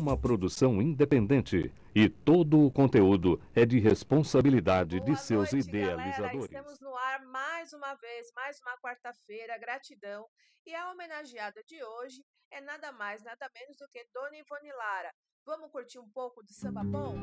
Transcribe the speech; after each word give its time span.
uma 0.00 0.16
produção 0.16 0.80
independente 0.80 1.72
e 1.94 2.08
todo 2.08 2.64
o 2.64 2.70
conteúdo 2.70 3.40
é 3.54 3.66
de 3.66 3.78
responsabilidade 3.78 4.98
Boa 4.98 5.10
de 5.10 5.20
seus 5.20 5.52
noite, 5.52 5.68
idealizadores. 5.68 6.46
Galera. 6.48 6.68
Estamos 6.68 6.80
no 6.80 6.96
ar 6.96 7.20
mais 7.26 7.72
uma 7.72 7.94
vez, 7.94 8.32
mais 8.34 8.60
uma 8.60 8.76
quarta-feira. 8.78 9.58
Gratidão. 9.58 10.26
E 10.66 10.74
a 10.74 10.90
homenageada 10.90 11.62
de 11.64 11.82
hoje 11.82 12.24
é 12.50 12.60
nada 12.60 12.92
mais, 12.92 13.22
nada 13.22 13.48
menos 13.54 13.76
do 13.76 13.88
que 13.88 14.04
Dona 14.12 14.36
Ivone 14.36 14.72
Lara. 14.72 15.12
Vamos 15.44 15.70
curtir 15.70 15.98
um 15.98 16.08
pouco 16.10 16.44
de 16.44 16.52
samba 16.52 16.82
bom? 16.84 17.16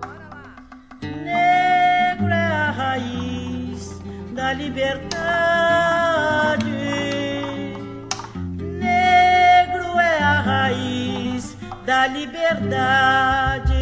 Bora 0.00 0.28
lá! 0.28 0.68
Negro 1.02 2.28
é 2.28 2.46
a 2.46 2.70
raiz 2.70 3.98
da 4.34 4.52
liberdade. 4.52 5.08
Negro 8.56 9.98
é 10.00 10.18
a 10.18 10.40
raiz 10.40 11.17
da 11.88 12.06
liberdade. 12.06 13.78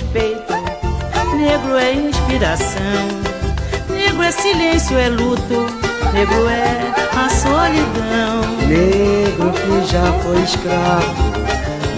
Respeito, 0.00 0.52
negro 1.36 1.76
é 1.76 1.92
inspiração, 1.92 3.08
negro 3.90 4.22
é 4.22 4.30
silêncio, 4.30 4.96
é 4.98 5.08
luto, 5.08 5.66
negro 6.14 6.48
é 6.48 6.92
a 7.16 7.28
solidão. 7.28 8.40
Negro 8.66 9.52
que 9.52 9.92
já 9.92 10.12
foi 10.22 10.40
escravo, 10.42 11.32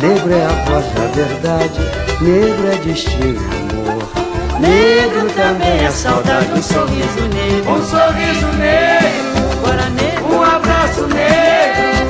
negro 0.00 0.33
é 0.33 0.45
a 0.45 0.64
voz 0.64 0.84
da 0.95 1.06
verdade, 1.14 1.80
negro 2.20 2.73
é 2.73 2.77
destino 2.84 3.41
e 3.41 3.75
amor. 3.75 4.03
Negro 4.58 5.28
também 5.34 5.84
é 5.84 5.91
saudade, 5.91 6.53
um 6.53 6.62
sorriso 6.62 7.23
negro, 7.33 7.73
Um 7.73 7.86
sorriso 7.86 8.47
negro, 8.58 10.34
um 10.34 10.42
abraço 10.42 11.06
negro, 11.06 12.02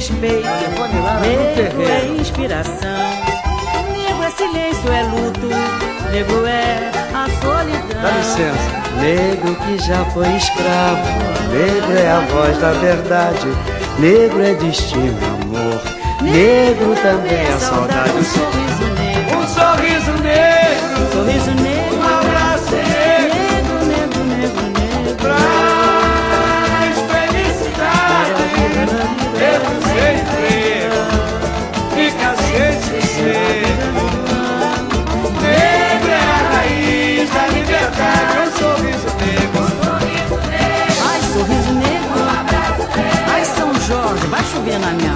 respeito. 0.00 0.48
Negro 1.20 1.82
é 1.82 2.06
inspiração. 2.18 3.10
Negro 3.92 4.22
é 4.24 4.30
silêncio, 4.30 4.92
é 4.92 5.02
luto. 5.02 5.48
Negro 6.10 6.46
é 6.46 6.90
a 7.12 7.28
solidão. 7.42 8.02
Dá 8.02 8.10
licença. 8.10 8.80
Negro 8.98 9.54
que 9.56 9.78
já 9.86 10.04
foi 10.06 10.26
escravo, 10.36 11.06
negro 11.52 11.96
é 11.96 12.10
a 12.10 12.20
voz 12.20 12.58
da 12.58 12.72
verdade, 12.72 13.46
negro 13.98 14.42
é 14.42 14.54
destino 14.54 15.16
e 15.20 15.24
amor. 15.24 15.80
Negro 16.22 16.94
também 16.96 17.38
é 17.38 17.58
saudade. 17.58 18.10
Um 18.10 18.24
sorriso 18.24 18.69
Chover 44.70 44.78
na 44.78 44.92
minha. 44.92 45.14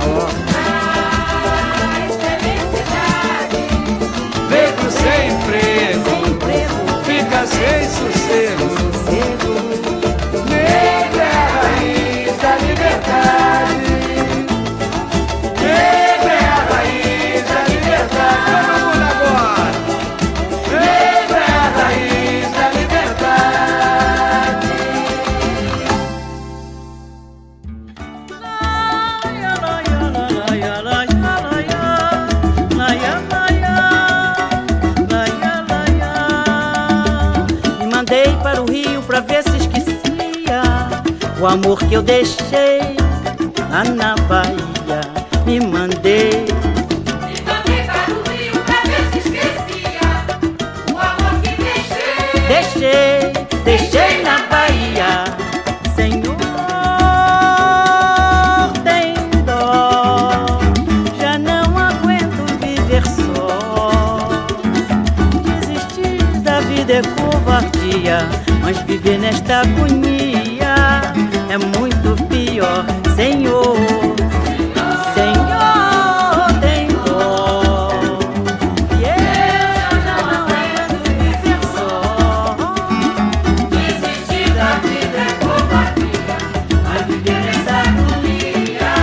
Negro 4.50 4.90
sem 4.90 5.30
emprego, 5.30 6.10
Sem 6.10 6.32
emprego, 6.32 6.74
fica 7.04 7.46
sem 7.46 7.88
sossego. 7.88 8.73
Mandei 38.04 38.36
para 38.42 38.60
o 38.60 38.66
Rio 38.70 39.00
pra 39.02 39.20
ver 39.20 39.42
se 39.44 39.56
esquecia 39.56 40.62
o 41.40 41.46
amor 41.46 41.78
que 41.78 41.94
eu 41.94 42.02
deixei 42.02 42.96
lá 43.70 43.82
na 43.84 44.14
Bahia. 44.28 45.00
Me 45.46 45.58
mandei, 45.58 46.44
Mandei 47.46 47.84
para 47.86 48.12
o 48.12 48.22
Rio 48.30 48.60
pra 48.66 48.82
ver 48.82 49.10
se 49.10 49.18
esquecia 49.18 50.00
o 50.92 50.98
amor 50.98 51.40
que 51.42 51.50
deixei, 51.62 52.46
deixei 52.46 53.23
mas 68.64 68.78
viver 68.78 69.18
nesta 69.18 69.60
agonia 69.60 71.02
é 71.50 71.58
muito 71.58 72.16
pior. 72.28 72.86
Senhor, 73.14 73.76
Senhor, 75.14 76.60
tem 76.62 76.88
dó. 76.88 77.90
Eu 79.04 79.96
não 80.08 80.22
aguento 80.38 80.96
viver 81.04 81.60
só. 81.76 82.56
Desistir 83.70 84.48
da 84.54 84.70
vida 84.80 85.18
é 85.18 85.30
covardia, 85.44 86.36
mas 86.88 87.00
viver 87.06 87.40
nessa 87.44 87.74
agonia 87.90 88.94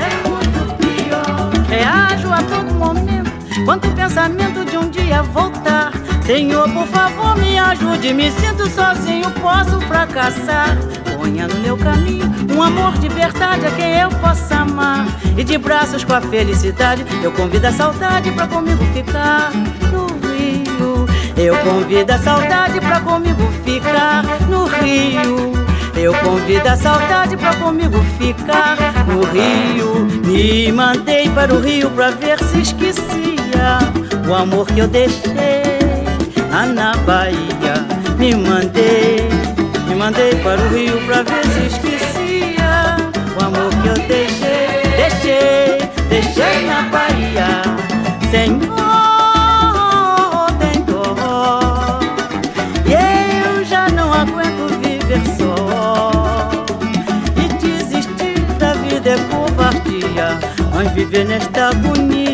é 0.00 0.10
muito 0.26 0.60
pior. 0.78 1.52
Reajo 1.68 2.32
a 2.32 2.42
todo 2.42 2.74
momento 2.74 3.30
quando 3.66 3.86
o 3.88 3.92
pensamento 3.92 4.64
de 4.64 4.76
um 4.78 4.88
dia 4.88 5.22
voltar. 5.22 5.92
Senhor, 6.24 6.68
por 6.70 6.86
favor, 6.88 7.36
me 7.36 7.45
ajude. 7.76 8.12
Me 8.12 8.30
sinto 8.30 8.68
sozinho, 8.68 9.30
posso 9.32 9.80
fracassar. 9.82 10.76
Ponha 11.16 11.46
no 11.46 11.58
meu 11.60 11.76
caminho 11.76 12.26
um 12.54 12.62
amor 12.62 12.92
de 12.98 13.08
verdade 13.08 13.66
a 13.66 13.70
quem 13.70 13.98
eu 13.98 14.08
possa 14.08 14.56
amar. 14.56 15.06
E 15.36 15.44
de 15.44 15.58
braços 15.58 16.04
com 16.04 16.14
a 16.14 16.20
felicidade, 16.20 17.04
eu 17.22 17.32
convido 17.32 17.66
a 17.66 17.72
saudade 17.72 18.30
pra 18.32 18.46
comigo 18.46 18.84
ficar 18.94 19.50
no 19.92 20.06
Rio. 20.28 21.06
Eu 21.36 21.56
convido 21.58 22.12
a 22.12 22.18
saudade 22.18 22.80
pra 22.80 23.00
comigo 23.00 23.42
ficar 23.64 24.24
no 24.48 24.64
Rio. 24.66 25.52
Eu 25.94 26.14
convido 26.14 26.68
a 26.68 26.76
saudade 26.76 27.36
pra 27.36 27.54
comigo 27.54 27.98
ficar 28.18 28.76
no 29.06 29.24
Rio. 29.24 30.06
Me 30.26 30.70
mandei 30.72 31.28
para 31.30 31.54
o 31.54 31.60
Rio 31.60 31.90
pra 31.90 32.10
ver 32.10 32.38
se 32.44 32.60
esquecia 32.60 33.78
o 34.28 34.34
amor 34.34 34.66
que 34.66 34.80
eu 34.80 34.88
deixei 34.88 35.76
lá 36.50 36.66
na 36.66 36.96
Bahia. 36.98 37.55
Me 38.26 38.34
mandei, 38.34 39.28
me 39.86 39.94
mandei 39.94 40.34
para 40.42 40.60
o 40.60 40.68
Rio 40.70 41.00
pra 41.06 41.22
ver 41.22 41.46
se 41.46 41.66
esquecia 41.66 42.96
o 43.38 43.44
amor 43.44 43.70
que 43.80 43.86
eu 43.86 43.94
deixei, 44.08 44.82
deixei, 44.96 45.78
deixei 46.08 46.66
na 46.66 46.82
Bahia. 46.90 47.62
Senhor, 48.28 48.66
tem 50.58 50.82
dó. 50.82 52.00
E 52.84 52.94
eu 53.46 53.64
já 53.64 53.88
não 53.90 54.12
aguento 54.12 54.74
viver 54.80 55.22
só. 55.38 56.50
E 57.36 57.46
desistir 57.64 58.40
da 58.58 58.72
vida 58.72 59.10
é 59.10 59.18
covardia. 59.30 60.36
Mas 60.74 60.90
viver 60.94 61.26
nesta 61.26 61.68
agonia 61.68 62.25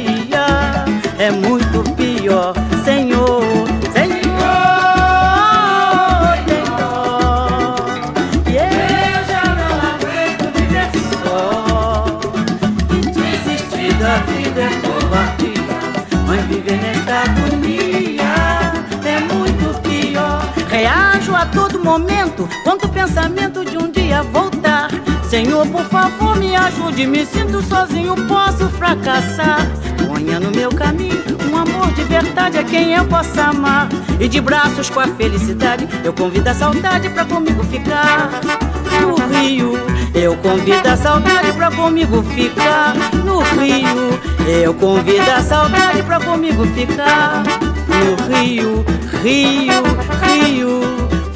momento 22.42 22.62
quanto 22.62 22.86
o 22.86 22.88
pensamento 22.88 23.64
de 23.64 23.76
um 23.76 23.90
dia 23.90 24.22
voltar. 24.22 24.88
Senhor, 25.28 25.66
por 25.68 25.84
favor, 25.84 26.36
me 26.36 26.54
ajude. 26.54 27.06
Me 27.06 27.24
sinto 27.24 27.62
sozinho, 27.62 28.14
posso 28.26 28.68
fracassar. 28.70 29.66
Ponha 30.06 30.38
no 30.38 30.50
meu 30.50 30.70
caminho 30.70 31.22
um 31.50 31.56
amor 31.56 31.92
de 31.92 32.04
verdade 32.04 32.58
a 32.58 32.64
quem 32.64 32.94
eu 32.94 33.04
possa 33.06 33.44
amar. 33.44 33.88
E 34.20 34.28
de 34.28 34.40
braços 34.40 34.90
com 34.90 35.00
a 35.00 35.06
felicidade, 35.08 35.88
eu 36.04 36.12
convido 36.12 36.48
a 36.48 36.54
saudade 36.54 37.08
pra 37.10 37.24
comigo 37.24 37.62
ficar. 37.64 38.30
No 39.00 39.16
Rio, 39.38 39.72
eu 40.14 40.36
convido 40.36 40.88
a 40.88 40.96
saudade 40.96 41.52
pra 41.52 41.70
comigo 41.70 42.22
ficar. 42.22 42.94
No 43.24 43.40
Rio, 43.40 44.20
eu 44.46 44.74
convido 44.74 45.30
a 45.30 45.42
saudade 45.42 46.02
pra 46.02 46.20
comigo 46.20 46.64
ficar. 46.66 47.42
No 47.88 48.36
Rio, 48.36 48.84
Rio, 49.22 49.82
Rio. 50.22 50.91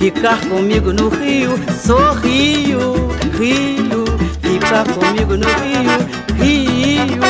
Ficar 0.07 0.39
comigo 0.49 0.93
no 0.93 1.09
Rio, 1.09 1.57
sorrio, 1.85 3.09
Rio. 3.37 4.05
Ficar 4.41 4.87
comigo 4.95 5.37
no 5.37 5.49
Rio, 5.49 5.99
Rio, 6.39 7.23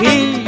Rio. 0.00 0.47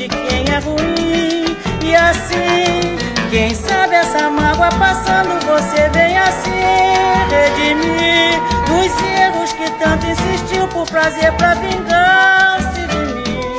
De 0.00 0.08
quem 0.08 0.44
é 0.48 0.58
ruim. 0.60 1.56
E 1.84 1.94
assim, 1.94 2.96
quem 3.30 3.54
sabe 3.54 3.96
essa 3.96 4.30
mágoa 4.30 4.70
passando, 4.70 5.38
você 5.44 5.90
vem 5.90 6.16
assim 6.16 6.50
redimir 7.28 8.40
dos 8.66 9.02
erros 9.04 9.52
que 9.52 9.70
tanto 9.72 10.06
insistiu 10.06 10.66
por 10.68 10.86
prazer 10.86 11.30
pra 11.34 11.52
vingar-se 11.54 12.86
de 12.86 12.96
mim. 12.96 13.58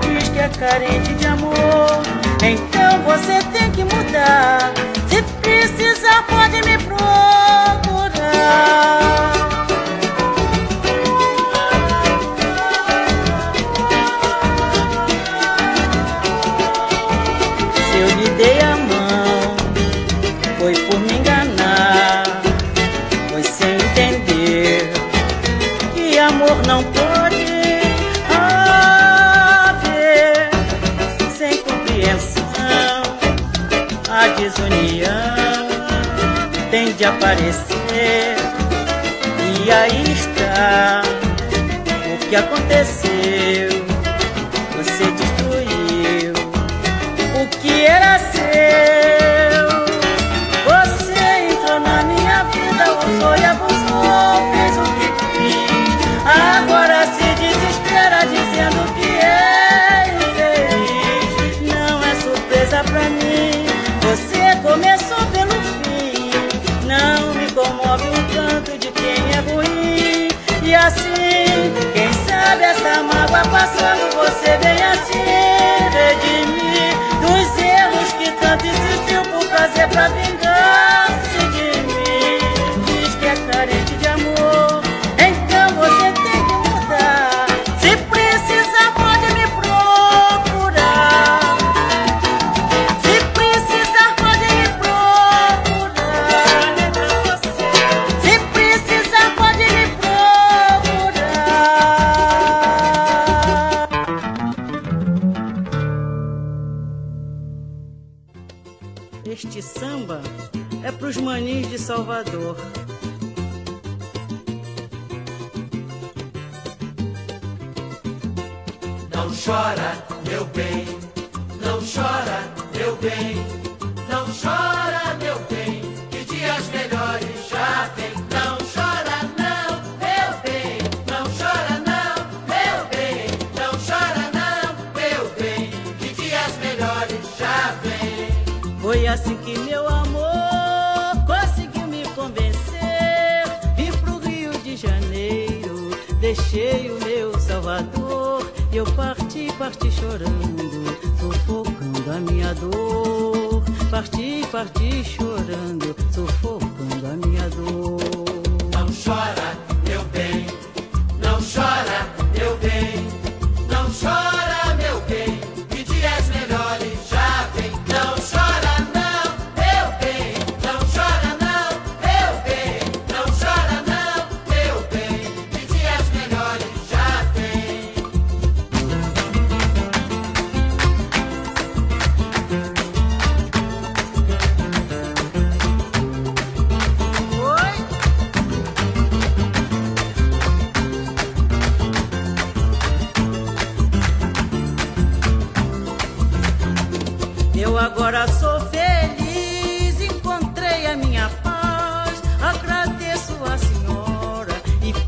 Diz 0.00 0.28
que 0.30 0.38
é 0.38 0.48
carente 0.48 1.12
de 1.14 1.26
amor, 1.26 2.00
então 2.42 3.02
você 3.02 3.42
tem 3.52 3.70
que 3.70 3.84
mudar. 3.84 4.72
Se 5.08 5.22
precisar, 5.42 6.24
pode 6.26 6.62
me 6.62 6.78
procurar. 6.78 7.00
Aparecer, 37.30 38.34
e 39.64 39.70
aí 39.70 40.02
está 40.12 41.02
o 42.12 42.28
que 42.28 42.34
aconteceu. 42.34 42.99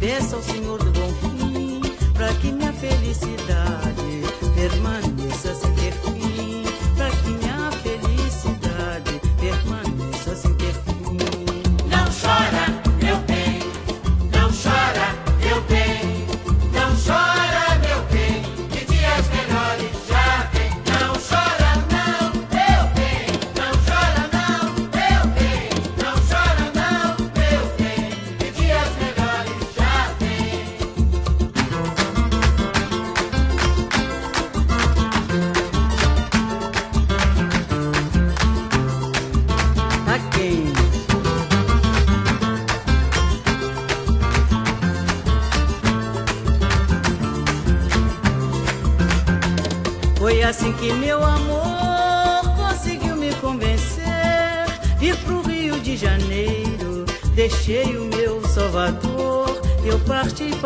Peça 0.02 0.35
ao 0.35 0.42
Senhor 0.42 0.82
do 0.82 0.90
bom 0.90 1.14
fim, 1.21 1.80
para 2.12 2.35
que 2.35 2.50
minha 2.50 2.73
felicidade 2.73 4.23
permaneça. 4.52 5.12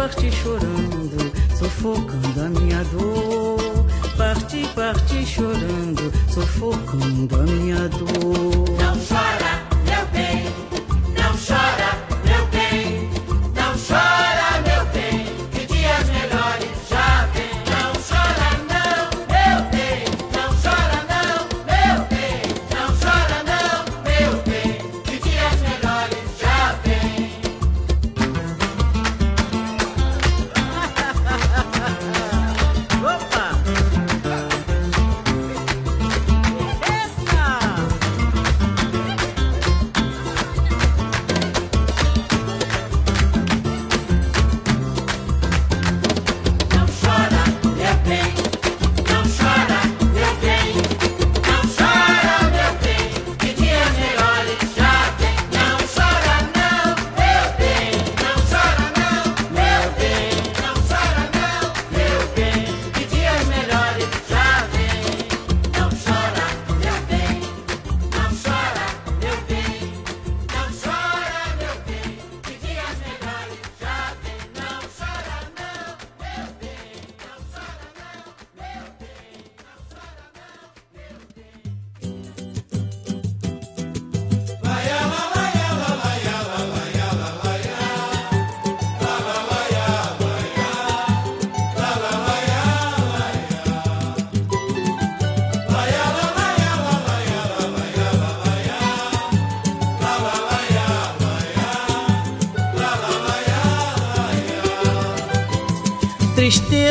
morte 0.06 0.30
chorando. 0.30 0.65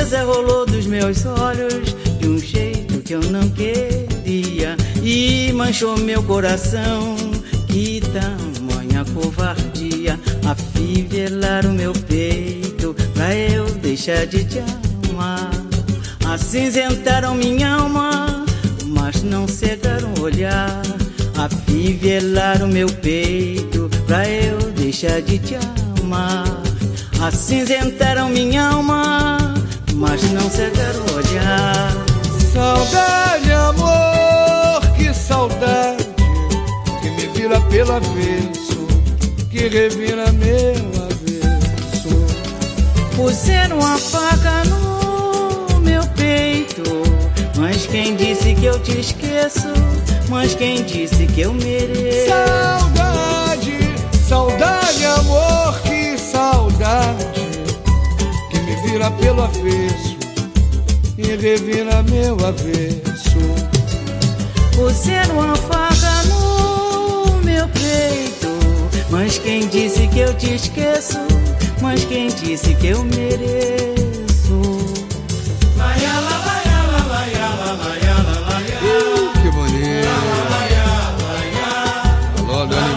tristeza 0.06 0.24
rolou 0.24 0.66
dos 0.68 0.86
meus 0.86 1.26
olhos 1.26 1.96
de 2.20 2.28
um 2.28 2.38
jeito 2.38 3.02
que 3.02 3.14
eu 3.14 3.22
não 3.22 3.50
queria 3.50 4.78
e 5.02 5.52
manchou 5.54 5.98
meu 5.98 6.22
coração. 6.24 7.16
Que 7.68 8.02
tamanha 8.02 9.04
covardia 9.14 10.20
afivelar 10.46 11.66
o 11.66 11.74
meu 11.74 11.92
peito 11.92 12.96
pra 13.14 13.36
eu 13.36 13.66
deixar 13.82 14.28
de 14.28 14.46
te 14.46 14.60
amar. 15.10 15.50
Acinzentaram 16.26 17.34
minha 17.34 17.76
alma, 17.76 18.46
mas 18.86 19.24
não 19.24 19.48
cegaram 19.48 20.14
o 20.20 20.22
olhar. 20.22 20.82
Afivelaram 21.36 22.68
meu 22.68 22.88
peito 22.88 23.90
pra 24.06 24.30
eu 24.30 24.72
deixar 24.72 25.22
de 25.22 25.40
te 25.40 25.56
amar. 26.00 26.46
Acinzentaram 27.20 28.30
minha 28.30 28.70
alma 28.70 29.55
mas 29.96 30.22
não 30.32 30.50
ceder 30.50 30.96
a 30.96 31.16
olhar. 31.16 32.06
Saudade, 32.54 33.52
amor, 33.52 34.82
que 34.96 35.14
saudade, 35.14 36.06
que 37.02 37.10
me 37.12 37.28
vira 37.28 37.60
pelo 37.62 37.94
avesso, 37.94 38.88
que 39.50 39.68
revira 39.68 40.32
meu 40.32 40.76
avesso. 41.10 42.10
Você 43.16 43.68
não 43.68 43.80
afaga 43.80 44.64
no 44.66 45.80
meu 45.82 46.06
peito, 46.16 46.84
mas 47.58 47.86
quem 47.86 48.16
disse 48.16 48.54
que 48.56 48.66
eu 48.66 48.80
te 48.80 49.00
esqueço? 49.00 49.68
Mas 50.30 50.56
quem 50.56 50.84
disse 50.84 51.26
que 51.28 51.42
eu 51.42 51.54
mereço? 51.54 52.30
Saudade, 52.30 53.78
saudade, 54.28 55.06
amor, 55.06 55.80
que 55.82 56.18
saudade 56.18 57.45
que 58.96 59.00
me 59.00 59.04
vira 59.04 59.12
pelo 59.12 59.44
avesso 59.44 60.18
e 61.18 61.24
revira 61.24 62.04
meu 62.04 62.38
avesso. 62.46 63.40
Puseram 64.76 65.40
uma 65.40 65.56
faca 65.56 66.24
no 66.28 67.42
meu 67.44 67.68
peito. 67.70 68.48
Mas 69.10 69.38
quem 69.38 69.68
disse 69.68 70.08
que 70.08 70.20
eu 70.20 70.34
te 70.36 70.56
esqueço? 70.56 71.20
Mas 71.82 72.06
quem 72.06 72.28
disse 72.28 72.74
que 72.76 72.88
eu 72.88 73.04
mereço? 73.04 74.62
Ih, 78.82 79.42
que 79.42 79.52
bonito. 79.52 80.10
Alô, 82.40 82.66
Dona. 82.66 82.96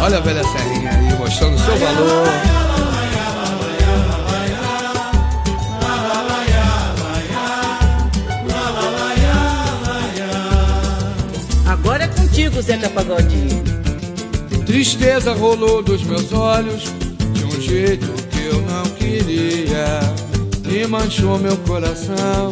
Olha 0.00 0.16
a 0.16 0.20
velha 0.20 0.42
Serrinha 0.44 0.90
aí, 0.90 1.18
mostrando 1.18 1.56
o 1.56 1.58
seu 1.58 1.76
valor. 1.76 2.67
Contigo, 12.58 12.62
Zeca 12.62 12.90
Pagodinho. 12.90 13.64
Tristeza 14.66 15.32
rolou 15.32 15.82
dos 15.82 16.02
meus 16.02 16.32
olhos 16.32 16.84
de 17.32 17.44
um 17.44 17.60
jeito 17.60 18.06
que 18.30 18.46
eu 18.46 18.60
não 18.62 18.82
queria 18.90 20.00
e 20.68 20.86
manchou 20.86 21.38
meu 21.38 21.56
coração. 21.58 22.50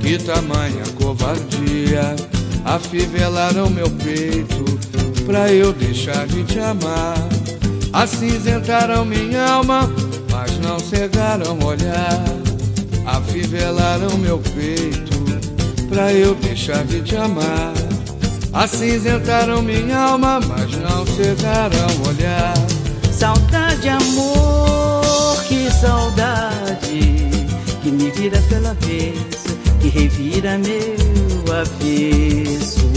Que 0.00 0.18
tamanha 0.18 0.82
covardia 1.00 2.16
afivelaram 2.64 3.68
meu 3.70 3.90
peito 3.90 4.64
pra 5.26 5.52
eu 5.52 5.72
deixar 5.72 6.26
de 6.26 6.44
te 6.44 6.58
amar. 6.58 7.16
Acinzentaram 7.92 9.04
minha 9.04 9.44
alma, 9.44 9.90
mas 10.30 10.58
não 10.58 10.78
cegaram 10.78 11.58
o 11.58 11.66
olhar. 11.66 12.24
Afivelaram 13.06 14.16
meu 14.18 14.38
peito 14.38 15.18
pra 15.88 16.12
eu 16.12 16.34
deixar 16.34 16.84
de 16.84 17.00
te 17.02 17.16
amar. 17.16 17.77
Acinzentaram 18.58 19.62
minha 19.62 19.96
alma, 19.96 20.40
mas 20.40 20.72
não 20.78 21.06
cegaram 21.06 21.86
o 22.02 22.08
olhar. 22.08 22.54
Saudade, 23.12 23.88
amor, 23.88 25.44
que 25.44 25.70
saudade 25.70 27.30
que 27.80 27.88
me 27.88 28.10
vira 28.10 28.42
pelo 28.48 28.66
avesso, 28.66 29.56
que 29.80 29.88
revira 29.88 30.58
meu 30.58 31.54
avesso. 31.54 32.90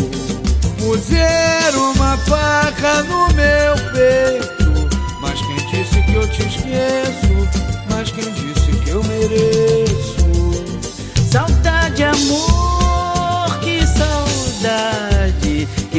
Puseram 0.79 1.91
uma 1.91 2.17
faca 2.17 3.03
no 3.03 3.27
meu 3.35 3.75
peito, 3.93 4.89
mas 5.21 5.39
quem 5.41 5.57
disse 5.67 6.01
que 6.01 6.15
eu 6.15 6.27
te 6.27 6.41
esqueço? 6.41 7.61
Mas 7.87 8.09
quem 8.09 8.33
disse 8.33 8.71
que 8.83 8.89
eu 8.89 9.03
mereço? 9.03 10.25
Saudade, 11.31 12.03
amor, 12.03 12.70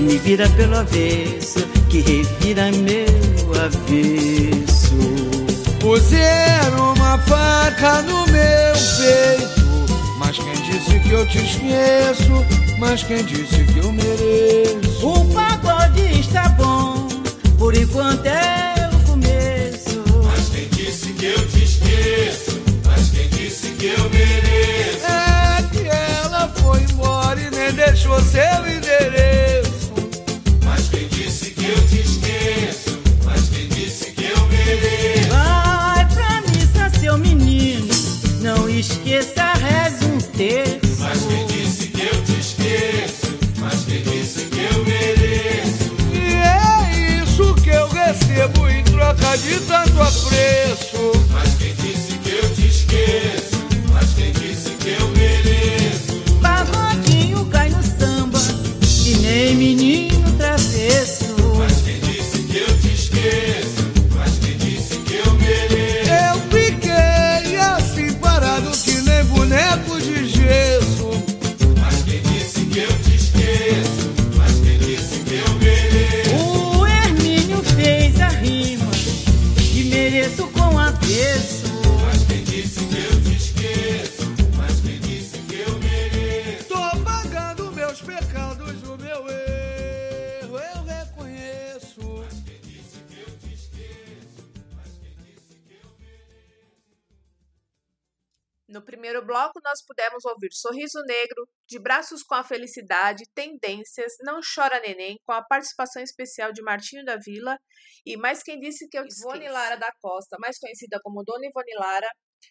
que 0.03 0.15
me 0.15 0.19
vira 0.19 0.49
pelo 0.51 0.77
avesso, 0.77 1.61
que 1.89 2.01
revira 2.01 2.71
meu 2.73 3.55
avesso. 3.65 4.97
Puseram 5.81 6.95
uma 6.95 7.19
faca 7.19 8.03
no 8.03 8.27
meu 8.27 8.73
peito, 8.99 10.19
mas 10.19 10.39
quem 10.39 10.55
disse 10.63 10.99
que 11.01 11.11
eu 11.11 11.27
te 11.27 11.39
esqueço? 11.39 12.47
Mas 12.79 13.03
quem 13.05 13.25
disse 13.25 13.65
que 13.65 13.79
eu 13.79 13.93
mereço? 13.93 15.07
O 15.09 15.25
pagode 15.33 16.21
está 16.21 16.49
bom, 16.51 17.07
por 17.59 17.77
enquanto 17.77 18.27
é 18.27 18.91
o 18.93 19.07
começo. 19.07 20.03
Quem 20.53 20.69
disse 20.69 21.13
que 21.13 21.27
eu 21.27 21.49
te 21.49 21.65
esqueço? 21.65 22.61
Mas 22.85 23.09
quem 23.11 23.29
disse 23.29 23.69
que 23.71 23.87
eu 23.87 24.11
mereço? 24.11 25.07
É 25.07 25.63
que 25.71 25.89
ela 25.89 26.49
foi 26.57 26.83
embora 26.83 27.41
e 27.41 27.51
nem 27.51 27.73
deixou 27.73 28.21
seu 28.21 28.67
endereço. 28.67 29.72
Ouvir 100.29 100.53
Sorriso 100.53 101.01
Negro, 101.07 101.49
De 101.69 101.79
Braços 101.79 102.23
com 102.23 102.35
a 102.35 102.45
Felicidade, 102.45 103.25
Tendências, 103.35 104.13
Não 104.21 104.41
Chora 104.43 104.81
Neném, 104.81 105.19
com 105.27 105.33
a 105.33 105.43
participação 105.43 106.03
especial 106.03 106.53
de 106.53 106.63
Martinho 106.63 107.05
da 107.05 107.17
Vila 107.17 107.57
e 108.05 108.17
Mais 108.17 108.43
Quem 108.43 108.61
Disse 108.61 108.89
Que 108.89 108.99
Eu 108.99 109.05
Ivone 109.07 109.49
Lara 109.49 109.77
da 109.77 109.91
Costa, 110.01 110.37
mais 110.39 110.59
conhecida 110.59 111.01
como 111.03 111.23
Dona 111.25 111.47
Ivone 111.47 111.75
Lara, 111.75 112.09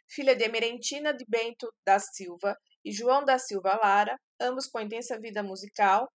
filha 0.08 0.36
de 0.36 0.44
Emerentina 0.44 1.14
de 1.14 1.26
Bento 1.28 1.72
da 1.86 2.00
Silva 2.00 2.56
e 2.84 2.92
João 2.92 3.24
da 3.24 3.38
Silva 3.38 3.80
Lara, 3.82 4.18
ambos 4.40 4.68
com 4.68 4.80
intensa 4.80 5.20
vida 5.20 5.44
musical, 5.44 6.08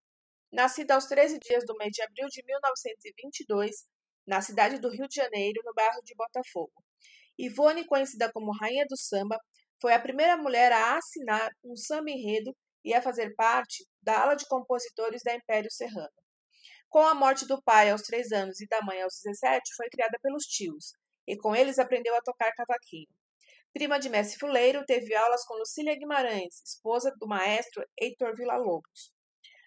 nascida 0.53 0.95
aos 0.95 1.07
13 1.07 1.39
dias 1.39 1.65
do 1.67 1.77
mês 1.77 1.91
de 1.93 2.03
abril 2.03 2.27
de 2.29 2.43
1922, 2.45 3.85
na 4.27 4.41
cidade 4.41 4.81
do 4.81 4.89
Rio 4.89 5.07
de 5.09 5.15
Janeiro, 5.15 5.61
no 5.65 5.73
bairro 5.75 6.01
de 6.05 6.15
Botafogo. 6.15 6.73
Ivone, 7.39 7.85
conhecida 7.85 8.31
como 8.33 8.57
Rainha 8.57 8.87
do 8.89 8.97
Samba, 8.97 9.39
foi 9.81 9.95
a 9.95 10.01
primeira 10.01 10.37
mulher 10.37 10.73
a 10.73 10.97
assinar 10.97 11.51
um 11.65 11.77
samba 11.77 12.11
enredo 12.11 12.55
e 12.85 12.95
a 12.95 13.03
fazer 13.03 13.35
parte 13.35 13.85
da 14.03 14.23
ala 14.23 14.35
de 14.35 14.47
compositores 14.47 15.23
da 15.23 15.35
Império 15.35 15.71
Serrano. 15.71 16.13
Com 16.89 17.01
a 17.01 17.15
morte 17.15 17.47
do 17.47 17.61
pai 17.63 17.91
aos 17.91 18.03
3 18.03 18.33
anos 18.33 18.61
e 18.61 18.67
da 18.69 18.81
mãe 18.83 19.03
aos 19.03 19.21
17, 19.23 19.75
foi 19.77 19.89
criada 19.91 20.19
pelos 20.23 20.45
tios, 20.45 20.93
e 21.27 21.37
com 21.37 21.55
eles 21.55 21.79
aprendeu 21.79 22.15
a 22.17 22.23
tocar 22.23 22.53
cavaquinho. 22.53 23.09
Prima 23.73 23.99
de 23.99 24.09
Messi 24.09 24.39
Fuleiro, 24.39 24.85
teve 24.87 25.15
aulas 25.15 25.45
com 25.45 25.55
Lucília 25.55 25.95
Guimarães, 25.95 26.63
esposa 26.65 27.13
do 27.19 27.27
maestro 27.27 27.85
Heitor 28.01 28.35
Villa-Lobos. 28.35 29.13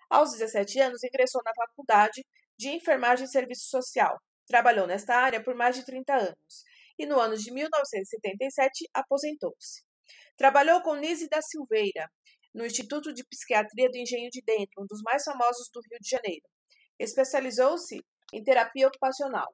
Aos 0.10 0.32
17 0.32 0.80
anos, 0.80 1.04
ingressou 1.04 1.42
na 1.46 1.54
Faculdade 1.54 2.26
de 2.58 2.70
Enfermagem 2.70 3.26
e 3.26 3.30
Serviço 3.30 3.70
Social. 3.70 4.18
Trabalhou 4.48 4.88
nesta 4.88 5.16
área 5.16 5.44
por 5.44 5.54
mais 5.54 5.76
de 5.76 5.86
30 5.86 6.12
anos 6.16 6.64
e, 6.98 7.06
no 7.06 7.20
ano 7.20 7.38
de 7.38 7.52
1977, 7.52 8.90
aposentou-se. 8.94 9.89
Trabalhou 10.40 10.82
com 10.82 10.96
Nise 10.96 11.28
da 11.28 11.42
Silveira, 11.42 12.10
no 12.56 12.66
Instituto 12.66 13.14
de 13.14 13.26
Psiquiatria 13.26 13.90
do 13.90 13.98
Engenho 13.98 14.30
de 14.32 14.42
Dentro, 14.42 14.82
um 14.82 14.86
dos 14.88 15.02
mais 15.04 15.22
famosos 15.22 15.70
do 15.74 15.82
Rio 15.82 16.00
de 16.00 16.10
Janeiro. 16.10 16.46
Especializou-se 16.98 18.02
em 18.34 18.42
terapia 18.42 18.88
ocupacional. 18.88 19.54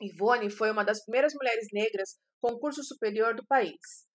Ivone 0.00 0.50
foi 0.50 0.70
uma 0.70 0.84
das 0.84 1.02
primeiras 1.02 1.34
mulheres 1.34 1.66
negras 1.72 2.16
com 2.40 2.56
curso 2.60 2.84
superior 2.84 3.34
do 3.34 3.44
país. 3.44 4.06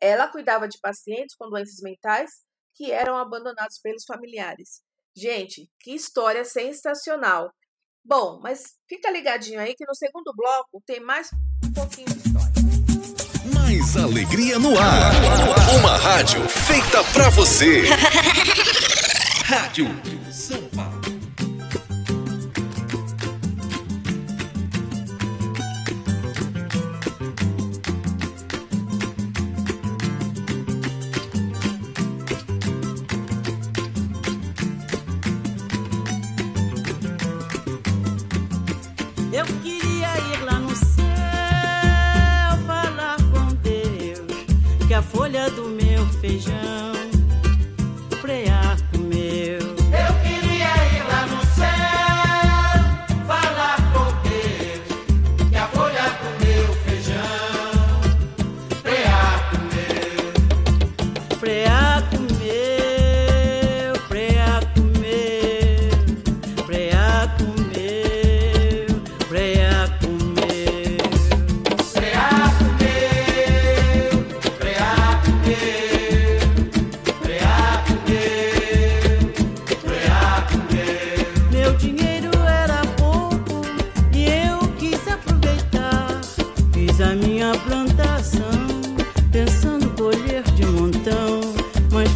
Ela 0.00 0.32
cuidava 0.32 0.66
de 0.66 0.78
pacientes 0.80 1.36
com 1.36 1.50
doenças 1.50 1.80
mentais 1.82 2.30
que 2.74 2.90
eram 2.90 3.18
abandonados 3.18 3.78
pelos 3.78 4.06
familiares. 4.06 4.80
Gente, 5.14 5.70
que 5.80 5.94
história 5.94 6.46
sensacional! 6.46 7.52
Bom, 8.02 8.40
mas 8.40 8.78
fica 8.88 9.10
ligadinho 9.10 9.60
aí 9.60 9.74
que 9.74 9.84
no 9.84 9.94
segundo 9.94 10.32
bloco 10.34 10.82
tem 10.86 10.98
mais 10.98 11.28
um 11.62 11.72
pouquinho 11.74 12.06
de 12.06 12.31
mais 13.72 13.96
alegria 13.96 14.58
no 14.58 14.78
ar. 14.78 15.14
Uma 15.78 15.96
rádio 15.96 16.46
feita 16.46 17.02
pra 17.04 17.30
você. 17.30 17.84
rádio 19.48 19.88
São 20.30 20.61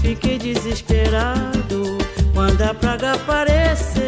Fiquei 0.07 0.39
desesperado 0.39 1.99
quando 2.33 2.63
a 2.63 2.73
praga 2.73 3.15
apareceu. 3.15 4.06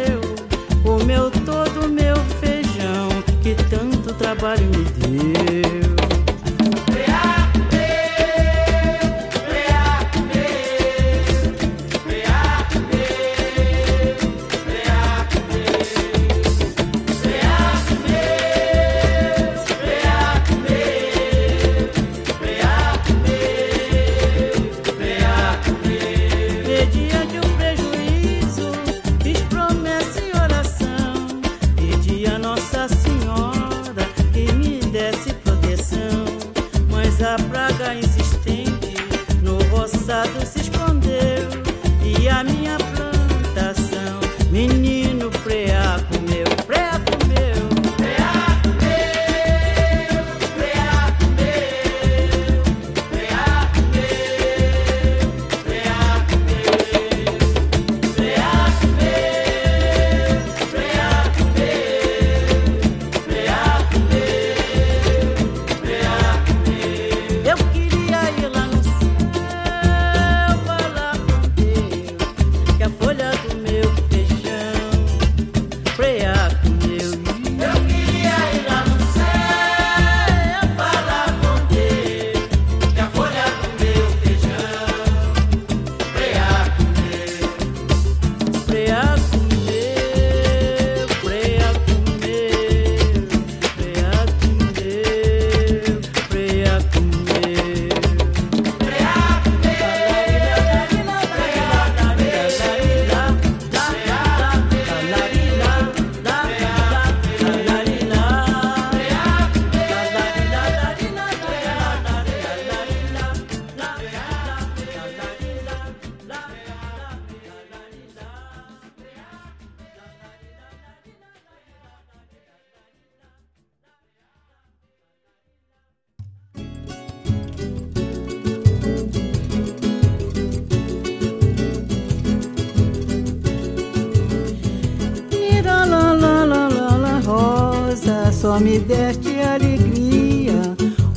só 138.39 138.57
me 138.57 138.79
deste 138.79 139.37
alegria 139.41 140.61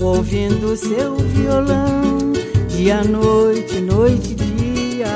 ouvindo 0.01 0.77
seu 0.77 1.15
violão, 1.17 2.33
dia, 2.69 3.05
noite, 3.05 3.79
noite, 3.79 4.35
dia. 4.35 5.07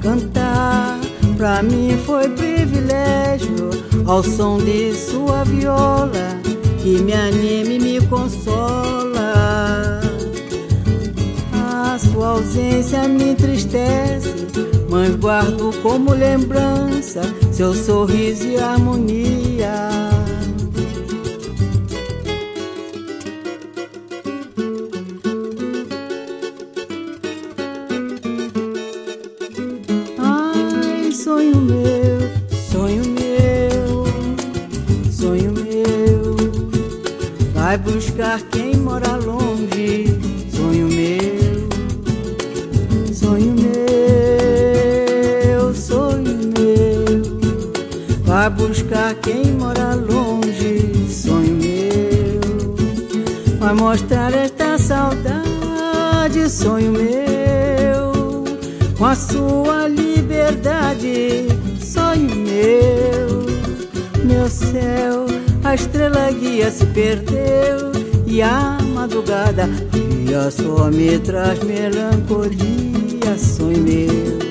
Cantar 0.00 0.98
pra 1.36 1.62
mim 1.62 1.98
foi 2.06 2.30
privilégio, 2.30 3.68
ao 4.06 4.22
som 4.22 4.56
de 4.56 4.94
sua 4.94 5.44
viola, 5.44 6.40
que 6.82 6.98
me 7.02 7.12
anima 7.12 7.72
e 7.72 7.78
me 7.78 8.00
consola. 8.06 10.00
A 11.52 11.98
sua 11.98 12.28
ausência 12.28 13.06
me 13.06 13.32
entristece, 13.32 14.46
mas 14.88 15.14
guardo 15.16 15.74
como 15.82 16.14
lembrança 16.14 17.20
seu 17.52 17.74
sorriso 17.74 18.46
e 18.46 18.56
harmonia. 18.56 19.57
Guia 66.68 66.70
se 66.70 66.86
perdeu 66.86 67.92
e 68.26 68.42
a 68.42 68.78
madrugada 68.94 69.66
dia 69.90 70.50
só 70.50 70.90
me 70.90 71.18
traz 71.18 71.62
melancolia. 71.62 73.38
Sonho 73.38 73.78
meu. 73.78 74.47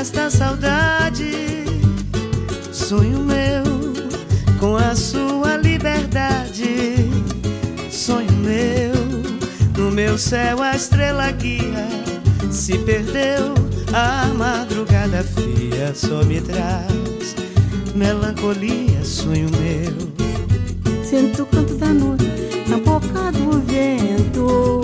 Esta 0.00 0.30
saudade, 0.30 1.30
sonho 2.72 3.18
meu, 3.18 3.62
com 4.58 4.74
a 4.74 4.96
sua 4.96 5.58
liberdade. 5.58 6.96
Sonho 7.90 8.32
meu, 8.32 8.94
no 9.76 9.90
meu 9.90 10.16
céu 10.16 10.62
a 10.62 10.74
estrela 10.74 11.30
guia 11.32 11.86
se 12.50 12.78
perdeu. 12.78 13.52
A 13.92 14.28
madrugada 14.28 15.22
fria 15.22 15.92
só 15.94 16.24
me 16.24 16.40
traz 16.40 17.34
melancolia, 17.94 19.04
sonho 19.04 19.50
meu. 19.50 21.04
Sinto 21.04 21.42
o 21.42 21.46
canto 21.46 21.74
da 21.74 21.88
noite 21.88 22.24
na 22.68 22.78
boca 22.78 23.30
do 23.32 23.60
vento. 23.66 24.80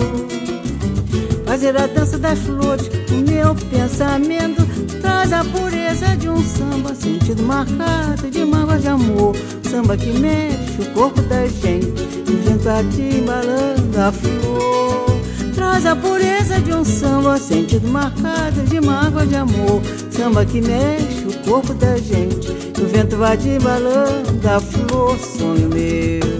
Fazer 1.43 1.75
a 1.75 1.87
dança 1.87 2.19
das 2.19 2.37
flores, 2.37 2.87
o 3.09 3.15
meu 3.15 3.55
pensamento 3.55 4.56
traz 5.27 5.33
a 5.33 5.43
pureza 5.43 6.15
de 6.15 6.29
um 6.29 6.41
samba, 6.41 6.95
sentido 6.95 7.43
marcado 7.43 8.29
de 8.29 8.45
mágoas 8.45 8.81
de 8.81 8.87
amor. 8.87 9.35
Samba 9.69 9.97
que 9.97 10.11
mexe 10.17 10.81
o 10.81 10.93
corpo 10.93 11.21
da 11.23 11.45
gente, 11.47 12.03
inventa 12.29 12.81
embalando 12.81 13.97
a 13.99 14.11
flor. 14.11 15.19
Traz 15.53 15.85
a 15.85 15.95
pureza 15.95 16.61
de 16.61 16.73
um 16.73 16.85
samba, 16.85 17.37
sentido 17.37 17.87
marcado 17.89 18.61
de 18.63 18.79
mágoas 18.79 19.27
de 19.27 19.35
amor. 19.35 19.81
Samba 20.09 20.45
que 20.45 20.61
mexe 20.61 21.25
o 21.27 21.49
corpo 21.49 21.73
da 21.73 21.97
gente, 21.97 22.49
o 22.81 22.87
vento 22.87 23.17
vai 23.17 23.37
embalando 23.37 24.49
a 24.49 24.59
flor. 24.59 25.17
Sonho 25.19 25.69
meu. 25.69 26.36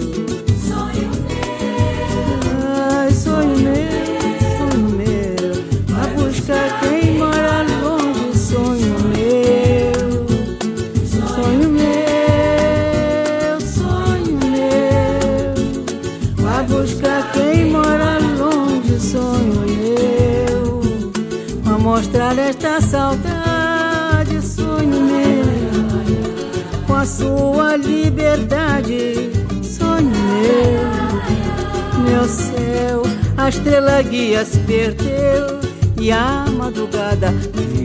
Sua 27.17 27.75
liberdade, 27.75 29.32
sonho 29.63 30.12
meu 30.12 32.08
meu 32.10 32.25
céu, 32.27 33.01
a 33.36 33.49
estrela 33.49 34.01
guia 34.01 34.45
se 34.45 34.60
perdeu 34.60 35.60
e 35.99 36.12
a 36.12 36.45
madrugada 36.58 37.34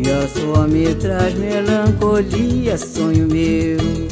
dia 0.02 0.28
só 0.28 0.66
me 0.66 0.94
traz 0.94 1.34
melancolia, 1.34 2.76
sonho 2.76 3.26
meu. 3.26 4.11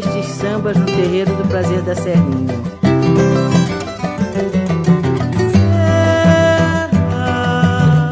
estes 0.00 0.26
sambas 0.26 0.76
no 0.76 0.86
terreiro 0.86 1.34
do 1.36 1.46
prazer 1.48 1.82
da 1.82 1.94
Serrinha. 1.94 2.54
Serra 6.80 8.10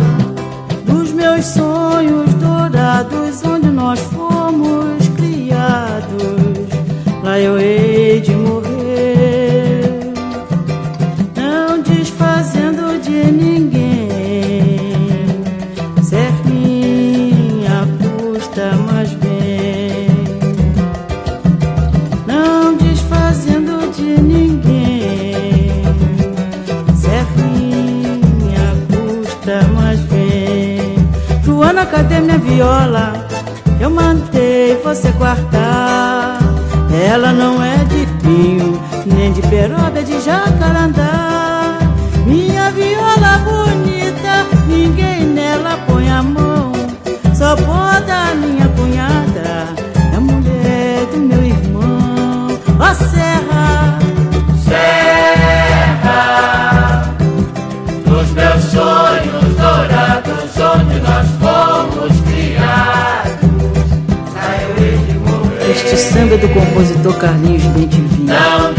dos 0.85 1.13
meus 1.13 1.45
sonhos 1.47 2.33
dourados, 2.35 3.43
onde 3.45 3.69
nós 3.69 4.01
fomos 4.01 5.09
criados, 5.17 6.69
lá 7.23 7.41
eu 7.41 7.59
minha 32.21 32.39
viola 32.39 33.13
Eu 33.81 33.91
mandei 33.91 34.77
você 34.83 35.11
guardar 35.13 36.39
Ela 36.91 37.33
não 37.33 37.63
é 37.63 37.77
de 37.85 38.07
pinho 38.23 38.81
Nem 39.07 39.33
de 39.33 39.43
peroba, 39.43 39.99
é 39.99 40.03
de 40.03 40.21
jacarandá. 40.21 41.28
samba 66.19 66.37
do 66.37 66.49
compositor 66.49 67.17
Carlinhos 67.17 67.63
Bentivini. 67.67 68.78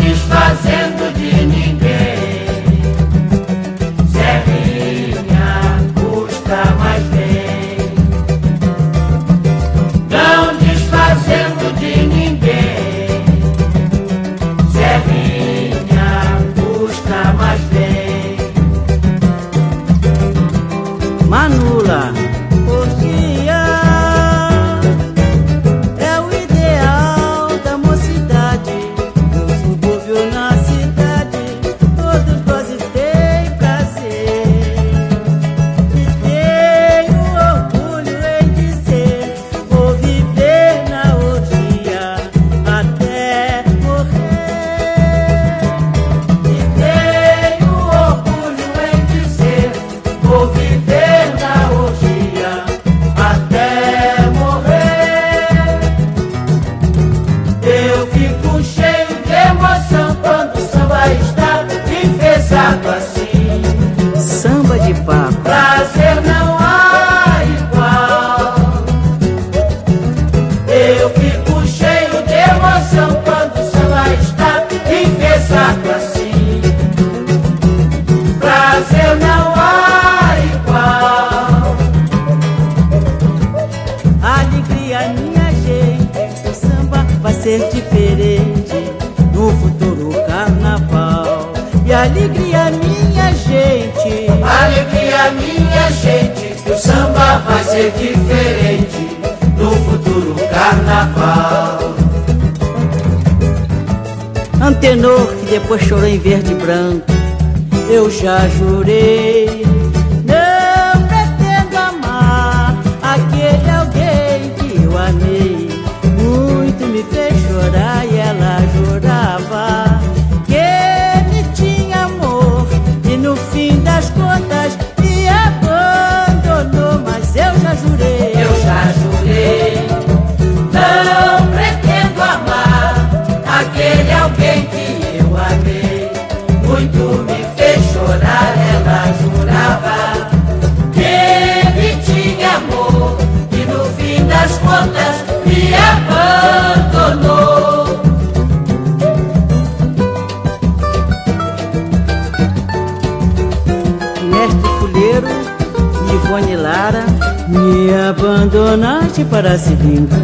Abandonaste 158.70 159.26
para 159.26 159.57
se 159.57 159.72
brincar. 159.78 160.20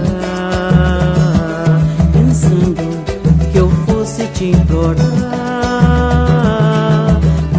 Pensando 2.13 2.75
que 3.51 3.57
eu 3.57 3.67
fosse 3.87 4.27
te 4.35 4.51
implorar. 4.51 5.07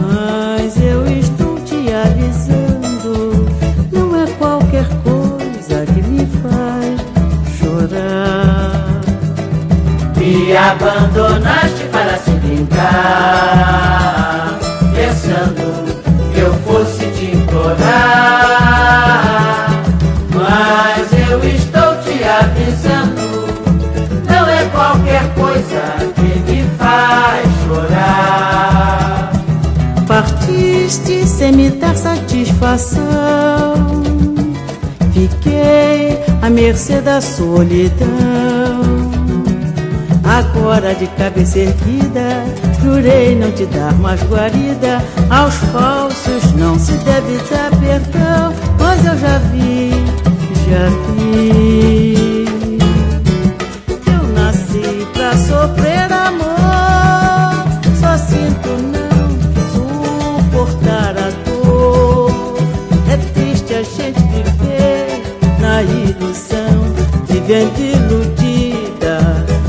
Mas 0.01 0.81
eu 0.81 1.05
estou 1.09 1.59
te 1.65 1.93
avisando. 1.93 3.49
Não 3.91 4.23
é 4.23 4.27
qualquer 4.39 4.87
coisa 5.03 5.85
que 5.93 6.03
me 6.03 6.25
faz 6.41 7.01
chorar. 7.59 9.01
Me 10.17 10.57
abandonaste 10.57 11.83
para 11.91 12.17
se 12.17 12.31
brincar. 12.31 13.96
dar 31.87 31.97
satisfação. 31.97 33.03
Fiquei 35.13 36.19
à 36.43 36.51
mercê 36.51 37.01
da 37.01 37.21
solidão. 37.21 38.07
Agora 40.25 40.95
de 40.95 41.07
cabeça 41.09 41.61
erguida, 41.61 42.45
jurei 42.83 43.37
não 43.37 43.53
te 43.53 43.65
dar 43.67 43.95
mais 43.95 44.21
guarida. 44.25 45.03
Aos 45.31 45.55
falsos 45.73 46.53
não 46.57 46.79
se 46.79 46.93
deve 46.93 47.39
dar 47.51 47.71
perdão, 47.79 48.53
mas 48.79 49.05
eu 49.05 49.17
já 49.19 49.39
vi, 49.53 49.91
já 50.69 50.89
vi. 51.15 52.47
Eu 54.07 54.29
nasci 54.35 55.07
pra 55.15 55.37
sofrer. 55.37 55.96
Vivendo 67.47 67.79
iludida 67.79 69.19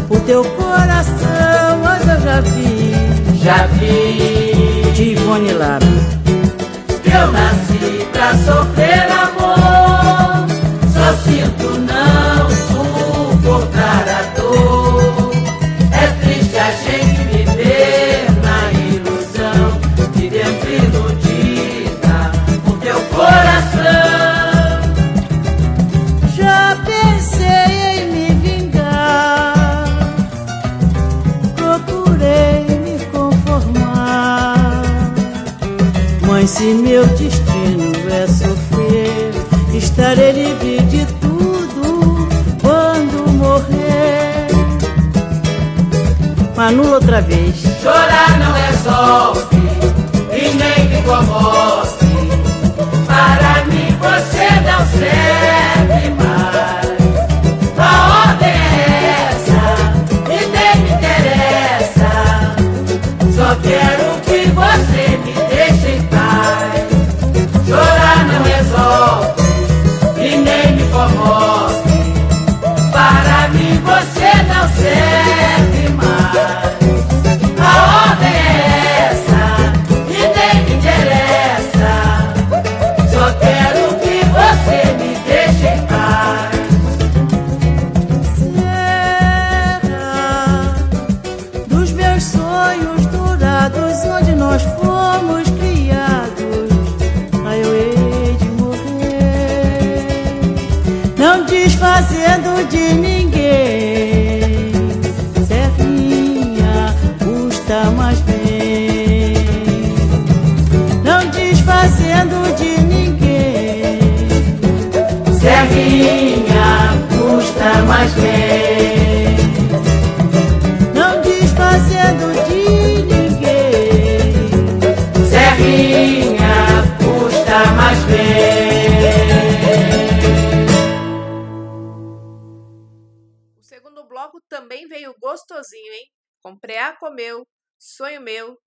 por 0.08 0.20
teu 0.22 0.44
coração. 0.44 1.78
Mas 1.84 2.08
eu 2.08 2.20
já 2.22 2.42
vi, 2.42 3.38
Já 3.44 3.68
vi 3.68 4.92
de 4.94 5.04
Ivone 5.12 5.54
Lara. 5.54 6.17
Se 36.58 36.74
meu 36.74 37.06
destino 37.06 37.92
é 38.10 38.26
sofrer, 38.26 39.32
estarei 39.76 40.32
livre 40.32 40.80
de 40.88 41.06
tudo 41.22 42.28
quando 42.60 43.32
morrer. 43.34 44.48
Manula 46.56 46.96
outra 46.96 47.22
vez. 47.22 47.58
Chorar 47.84 48.40
não 48.40 48.54
resolve 48.54 49.56
e 50.32 50.56
nem 50.56 50.90
me 50.90 51.02
comove. 51.04 52.08
Para 53.06 53.66
mim 53.66 53.96
você 54.00 54.50
não 54.62 55.00
serve 55.00 55.27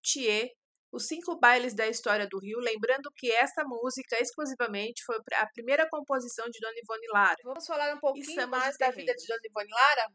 Thier, 0.02 0.50
os 0.92 1.06
cinco 1.06 1.38
bailes 1.38 1.72
da 1.72 1.86
história 1.86 2.26
do 2.26 2.38
Rio, 2.40 2.58
lembrando 2.58 3.12
que 3.14 3.30
esta 3.30 3.64
música 3.64 4.20
exclusivamente 4.20 5.04
foi 5.04 5.16
a 5.34 5.46
primeira 5.46 5.88
composição 5.88 6.48
de 6.50 6.58
Dona 6.58 6.78
Ivone 6.82 7.06
Lara. 7.12 7.36
Vamos 7.44 7.64
falar 7.64 7.94
um 7.94 8.00
pouquinho 8.00 8.48
mais 8.48 8.76
da 8.76 8.90
vida 8.90 9.14
de 9.14 9.26
Dona 9.26 9.40
Ivone 9.44 9.70
Lara? 9.70 10.06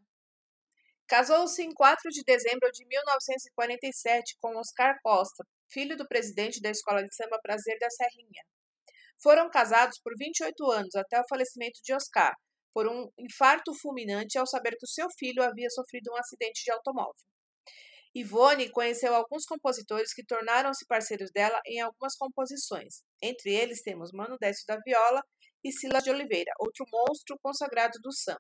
Casou-se 1.08 1.62
em 1.62 1.74
4 1.74 2.10
de 2.10 2.24
dezembro 2.24 2.70
de 2.72 2.86
1947 2.86 4.36
com 4.40 4.58
Oscar 4.58 4.98
Costa, 5.02 5.46
filho 5.70 5.96
do 5.96 6.08
presidente 6.08 6.60
da 6.60 6.72
Escola 6.72 7.04
de 7.04 7.16
Samba 7.16 7.40
Prazer 7.42 7.78
da 7.80 7.90
Serrinha. 7.90 8.44
Foram 9.22 9.50
casados 9.50 10.00
por 10.00 10.14
28 10.18 10.72
anos 10.72 10.96
até 10.96 11.22
o 11.22 11.28
falecimento 11.30 11.80
de 11.84 11.94
Oscar, 11.94 12.36
por 12.74 12.88
um 12.88 13.10
infarto 13.18 13.74
fulminante 13.74 14.38
ao 14.38 14.46
saber 14.46 14.72
que 14.72 14.86
o 14.86 14.90
seu 14.90 15.08
filho 15.18 15.42
havia 15.42 15.70
sofrido 15.70 16.12
um 16.12 16.18
acidente 16.18 16.64
de 16.64 16.72
automóvel. 16.72 17.14
Ivone 18.16 18.70
conheceu 18.70 19.14
alguns 19.14 19.46
compositores 19.46 20.14
que 20.14 20.24
tornaram-se 20.24 20.86
parceiros 20.88 21.30
dela 21.32 21.60
em 21.66 21.82
algumas 21.82 22.16
composições. 22.16 23.04
Entre 23.22 23.54
eles 23.54 23.82
temos 23.82 24.14
Mano 24.14 24.38
Décio 24.40 24.66
da 24.66 24.80
Viola 24.86 25.22
e 25.62 25.70
Silas 25.74 26.02
de 26.02 26.12
Oliveira, 26.12 26.54
outro 26.58 26.86
monstro 26.90 27.38
consagrado 27.44 28.00
do 28.02 28.14
samba. 28.14 28.40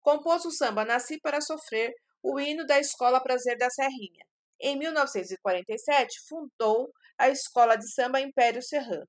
Compôs 0.00 0.44
o 0.44 0.50
samba 0.50 0.84
Nasci 0.84 1.20
para 1.20 1.40
Sofrer, 1.40 1.92
o 2.20 2.40
hino 2.40 2.66
da 2.66 2.80
Escola 2.80 3.22
Prazer 3.22 3.56
da 3.56 3.70
Serrinha. 3.70 4.26
Em 4.60 4.76
1947, 4.76 6.18
fundou 6.28 6.90
a 7.16 7.28
Escola 7.28 7.76
de 7.76 7.88
Samba 7.94 8.20
Império 8.20 8.62
Serrano. 8.62 9.06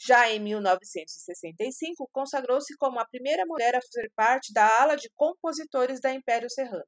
Já 0.00 0.30
em 0.30 0.38
1965, 0.38 2.08
consagrou-se 2.12 2.76
como 2.76 3.00
a 3.00 3.06
primeira 3.06 3.44
mulher 3.46 3.74
a 3.74 3.80
fazer 3.82 4.12
parte 4.14 4.52
da 4.52 4.80
ala 4.80 4.96
de 4.96 5.10
compositores 5.16 6.00
da 6.00 6.12
Império 6.12 6.48
Serrano, 6.48 6.86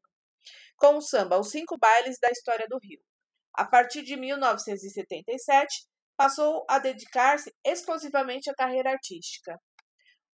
com 0.77 0.97
o 0.97 1.01
samba 1.01 1.39
Os 1.39 1.51
Cinco 1.51 1.77
Bailes 1.79 2.19
da 2.21 2.31
História 2.31 2.67
do 2.69 2.79
Rio. 2.79 3.01
A 3.55 3.67
partir 3.67 4.03
de 4.03 4.17
1977, 4.17 5.87
passou 6.17 6.65
a 6.69 6.79
dedicar-se 6.79 7.53
exclusivamente 7.65 8.51
à 8.51 8.55
carreira 8.55 8.91
artística. 8.91 9.59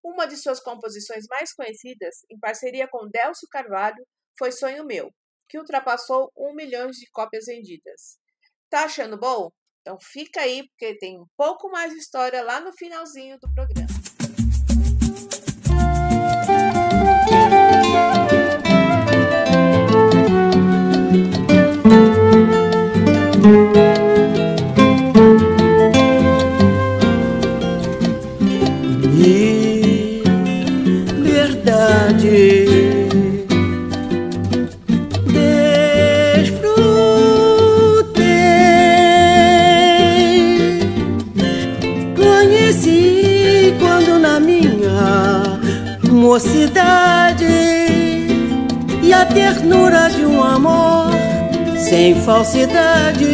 Uma 0.03 0.25
de 0.25 0.37
suas 0.37 0.59
composições 0.59 1.25
mais 1.29 1.53
conhecidas, 1.53 2.15
em 2.29 2.39
parceria 2.39 2.87
com 2.87 3.09
Délcio 3.09 3.47
Carvalho, 3.49 4.05
foi 4.37 4.51
Sonho 4.51 4.85
Meu, 4.85 5.11
que 5.49 5.57
ultrapassou 5.57 6.31
um 6.37 6.53
milhão 6.53 6.89
de 6.89 7.09
cópias 7.11 7.45
vendidas. 7.45 8.17
Tá 8.69 8.83
achando 8.83 9.17
bom? 9.17 9.49
Então 9.81 9.97
fica 9.99 10.41
aí, 10.41 10.67
porque 10.69 10.97
tem 10.97 11.19
um 11.19 11.25
pouco 11.37 11.69
mais 11.69 11.93
de 11.93 11.99
história 11.99 12.43
lá 12.43 12.59
no 12.59 12.73
finalzinho 12.73 13.39
do 13.39 13.51
programa. 13.53 13.96
Mocidade 46.37 47.47
e 49.01 49.11
a 49.11 49.25
ternura 49.25 50.07
de 50.07 50.23
um 50.23 50.43
amor 50.43 51.09
sem 51.75 52.13
falsidade, 52.21 53.25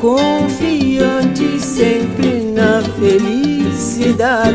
confiante 0.00 1.60
sempre 1.60 2.52
na 2.52 2.82
felicidade. 2.98 4.48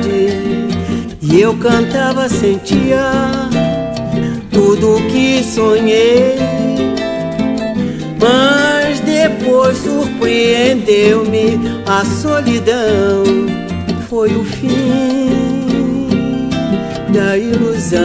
E 1.21 1.39
eu 1.39 1.55
cantava, 1.55 2.27
sentia 2.27 2.99
tudo 4.51 4.97
o 4.97 5.01
que 5.07 5.41
sonhei. 5.41 6.35
Mas 8.19 8.99
depois 8.99 9.77
surpreendeu-me 9.77 11.61
a 11.85 12.03
solidão. 12.03 13.23
Foi 14.09 14.35
o 14.35 14.43
fim 14.43 15.62
da 17.13 17.37
ilusão. 17.37 18.01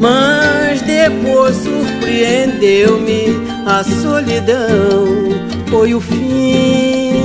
Mas 0.00 0.80
depois 0.82 1.56
surpreendeu-me 1.56 3.36
a 3.66 3.82
solidão, 3.82 5.06
foi 5.68 5.94
o 5.94 6.00
fim 6.00 7.18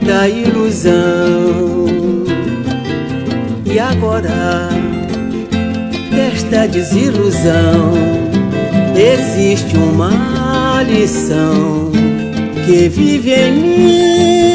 da 0.00 0.28
ilusão. 0.28 1.84
E 3.66 3.78
agora, 3.78 4.68
desta 6.10 6.66
desilusão, 6.66 7.92
existe 8.96 9.76
uma 9.76 10.82
lição 10.84 11.92
que 12.64 12.88
vive 12.88 13.32
em 13.34 13.52
mim. 13.52 14.53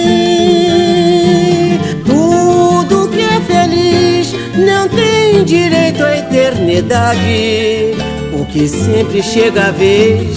Tem 5.40 5.46
direito 5.46 6.04
à 6.04 6.18
eternidade, 6.18 7.94
porque 8.32 8.68
sempre 8.68 9.22
chega 9.22 9.68
a 9.68 9.72
vez 9.72 10.36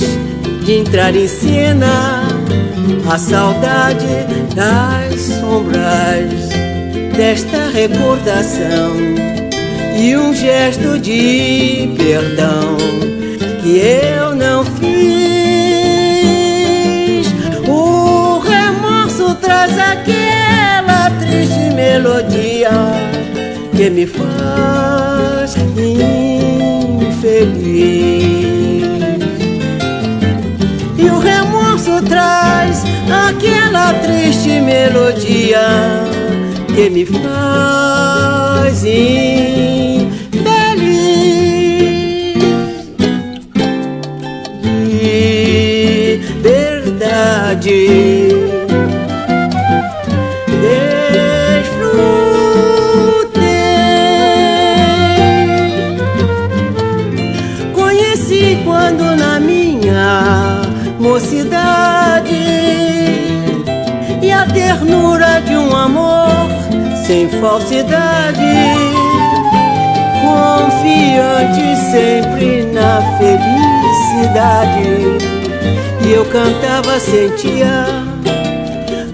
de 0.64 0.72
entrar 0.72 1.14
em 1.16 1.26
cena 1.26 2.22
a 3.10 3.18
saudade 3.18 4.06
das 4.54 5.20
sombras 5.20 6.48
desta 7.16 7.68
recordação 7.70 8.96
e 9.98 10.16
um 10.16 10.34
gesto 10.34 10.98
de 10.98 11.92
perdão 11.96 12.76
que 13.62 13.78
eu 13.78 14.34
não 14.34 14.64
fiz. 14.64 15.01
Que 23.82 23.90
me 23.90 24.06
faz 24.06 25.56
infeliz. 25.56 26.06
E 30.96 31.10
o 31.10 31.18
remorso 31.18 32.00
traz 32.02 32.84
aquela 33.10 33.92
triste 33.94 34.60
melodia 34.60 35.66
que 36.72 36.88
me 36.90 37.04
faz 37.04 38.84
infeliz. 38.84 40.01
Mocidade 62.02 62.34
e 64.20 64.32
a 64.32 64.44
ternura 64.46 65.40
de 65.42 65.56
um 65.56 65.74
amor 65.74 66.48
sem 67.06 67.28
falsidade, 67.28 68.40
confiante 70.22 71.76
sempre 71.90 72.64
na 72.72 73.02
felicidade. 73.18 74.82
E 76.04 76.12
eu 76.12 76.24
cantava, 76.26 76.98
sentia 76.98 77.86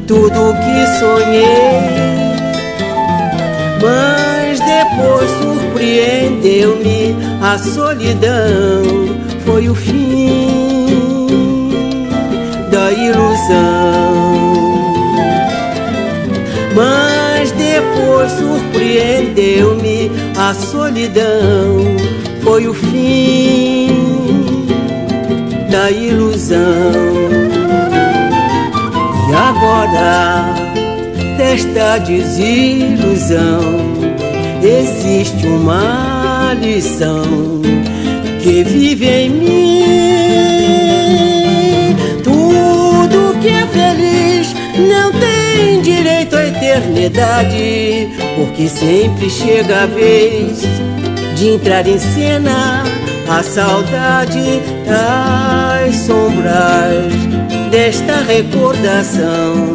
tudo 0.06 0.50
o 0.50 0.54
que 0.54 0.86
sonhei. 0.98 2.08
Mas 3.80 4.60
depois 4.60 5.30
surpreendeu-me 5.40 7.16
a 7.42 7.58
solidão, 7.58 8.82
foi 9.44 9.68
o 9.68 9.74
fim 9.74 11.57
ilusão. 12.92 14.48
Mas 16.74 17.50
depois 17.52 18.32
surpreendeu-me 18.32 20.10
a 20.36 20.54
solidão, 20.54 21.96
foi 22.42 22.68
o 22.68 22.74
fim 22.74 24.66
da 25.70 25.90
ilusão. 25.90 26.58
E 29.28 29.34
agora, 29.34 30.54
desta 31.36 31.98
desilusão, 31.98 33.60
existe 34.62 35.46
uma 35.46 36.54
lição 36.60 37.22
que 38.42 38.64
vive 38.64 39.06
em 39.06 39.30
mim. 39.30 39.47
Que 43.40 43.48
é 43.48 43.66
feliz 43.66 44.54
não 44.76 45.12
tem 45.12 45.80
direito 45.80 46.36
à 46.36 46.46
eternidade, 46.46 48.08
porque 48.36 48.68
sempre 48.68 49.30
chega 49.30 49.82
a 49.82 49.86
vez 49.86 50.62
de 51.36 51.48
entrar 51.50 51.86
em 51.86 51.98
cena 51.98 52.82
a 53.28 53.42
saudade 53.42 54.60
das 54.86 55.96
sombras 55.96 57.12
desta 57.70 58.20
recordação 58.22 59.74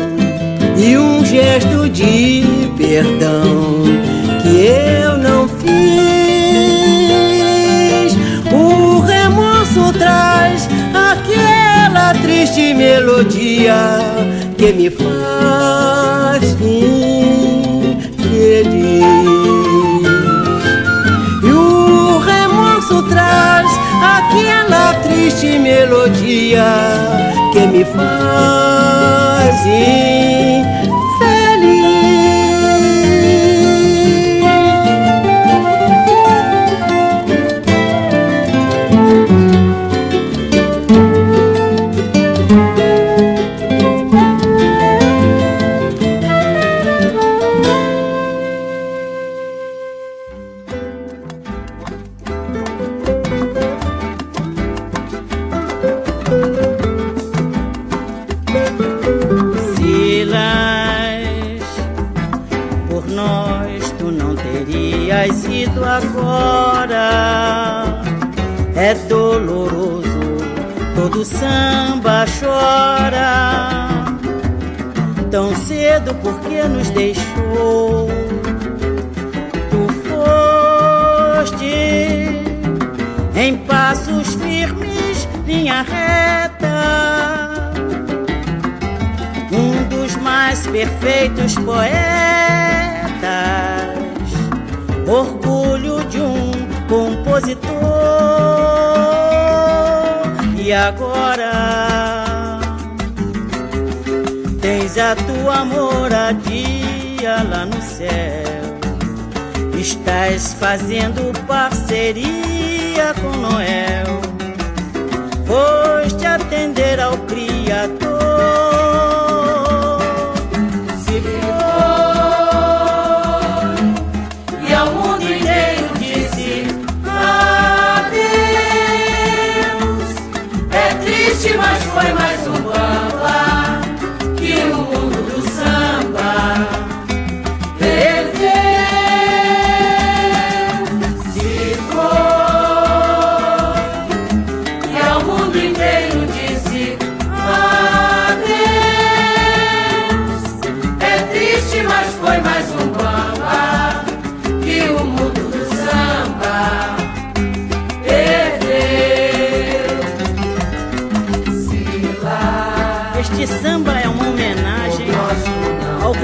e 0.77 0.97
um 0.97 1.23
gesto 1.23 1.87
de 1.89 2.43
perdão 2.77 3.83
que 4.41 4.65
eu 4.65 5.17
não 5.17 5.47
fiz. 5.47 5.63
O 8.51 8.99
remorso 8.99 9.93
traz 9.97 10.67
triste 12.21 12.73
melodia 12.73 13.99
que 14.57 14.73
me 14.73 14.89
faz 14.89 16.55
infeliz. 16.61 17.43
E 21.43 21.51
o 21.51 22.19
remorso 22.19 23.03
traz 23.03 23.67
aquela 24.01 24.93
triste 25.03 25.59
melodia 25.59 26.65
que 27.51 27.67
me 27.67 27.85
faz 27.85 29.55
infeliz. 29.65 30.82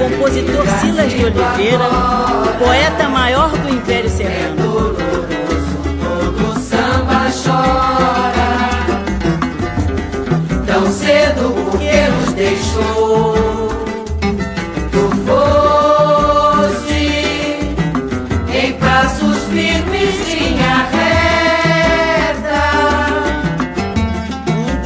Compositor 0.00 0.66
Silas 0.80 1.12
de 1.12 1.24
Oliveira, 1.26 1.84
poeta 2.58 3.06
maior 3.10 3.50
do 3.50 3.68
Império 3.68 4.08
Serrano. 4.08 4.96
todo 6.02 6.58
samba 6.58 7.28
chora 7.44 8.50
tão 10.66 10.90
cedo 10.90 11.52
porque 11.64 12.08
nos 12.08 12.32
deixou. 12.32 13.34
Tu 14.90 15.02
foste 15.26 17.04
em 18.54 18.72
passos 18.78 19.38
firmes 19.50 20.14
linha 20.26 20.88
reta, 20.92 22.62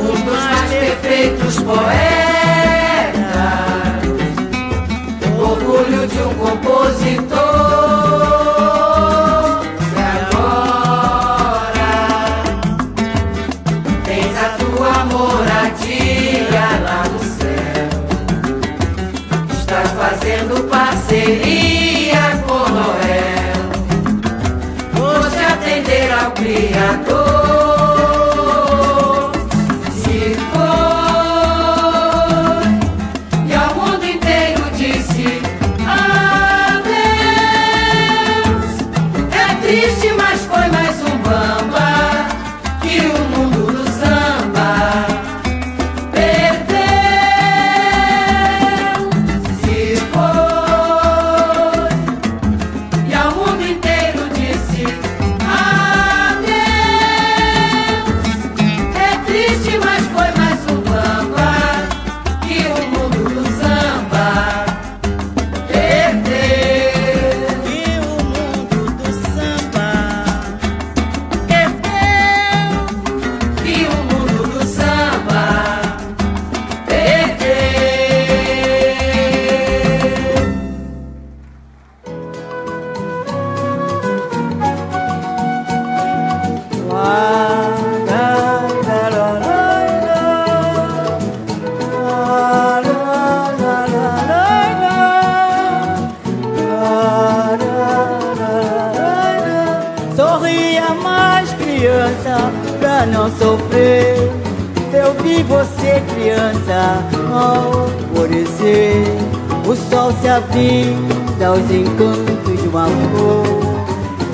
um 0.00 0.24
dos 0.24 0.34
mais 0.34 0.70
perfeitos 0.70 1.60
poetas, 1.60 2.13
ao 26.56 27.43
sol 110.04 110.12
se 110.20 110.28
abrindo 110.28 111.42
aos 111.42 111.70
encantos 111.70 112.60
de 112.60 112.68
uma 112.68 112.86
flor. 112.86 113.64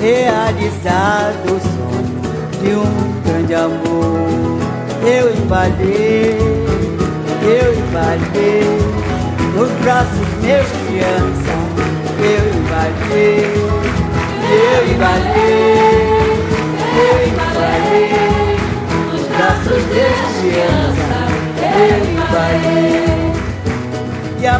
Realizado 0.01 1.45
o 1.45 1.59
sonho 1.61 2.21
de 2.61 2.75
um 2.75 3.21
grande 3.23 3.53
amor. 3.53 4.59
Eu 5.05 5.33
embalei, 5.33 6.37
eu 7.43 7.73
embalei 7.73 8.63
nos 9.55 9.71
braços 9.83 10.27
meus 10.41 10.67
criança. 10.87 11.53
Eu 12.19 12.43
embalei, 12.59 13.53
eu 14.51 14.81
embalei, 14.93 15.81
eu 16.97 17.15
embalei 17.27 18.11
nos 19.11 19.23
braços 19.27 19.81
meus 19.93 20.19
criança. 20.41 21.15
Eu 21.61 21.97
embalei. 22.11 23.11
E 24.41 24.47
a 24.47 24.57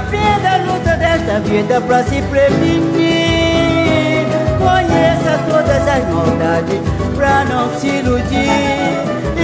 luta 0.57 0.90
desta 1.11 1.39
vida 1.41 1.81
pra 1.81 2.01
se 2.03 2.21
prevenir. 2.23 4.25
Conheça 4.57 5.37
todas 5.49 5.87
as 5.87 6.03
maldades 6.13 6.81
pra 7.15 7.45
não 7.45 7.69
se 7.77 7.87
iludir. 7.87 8.49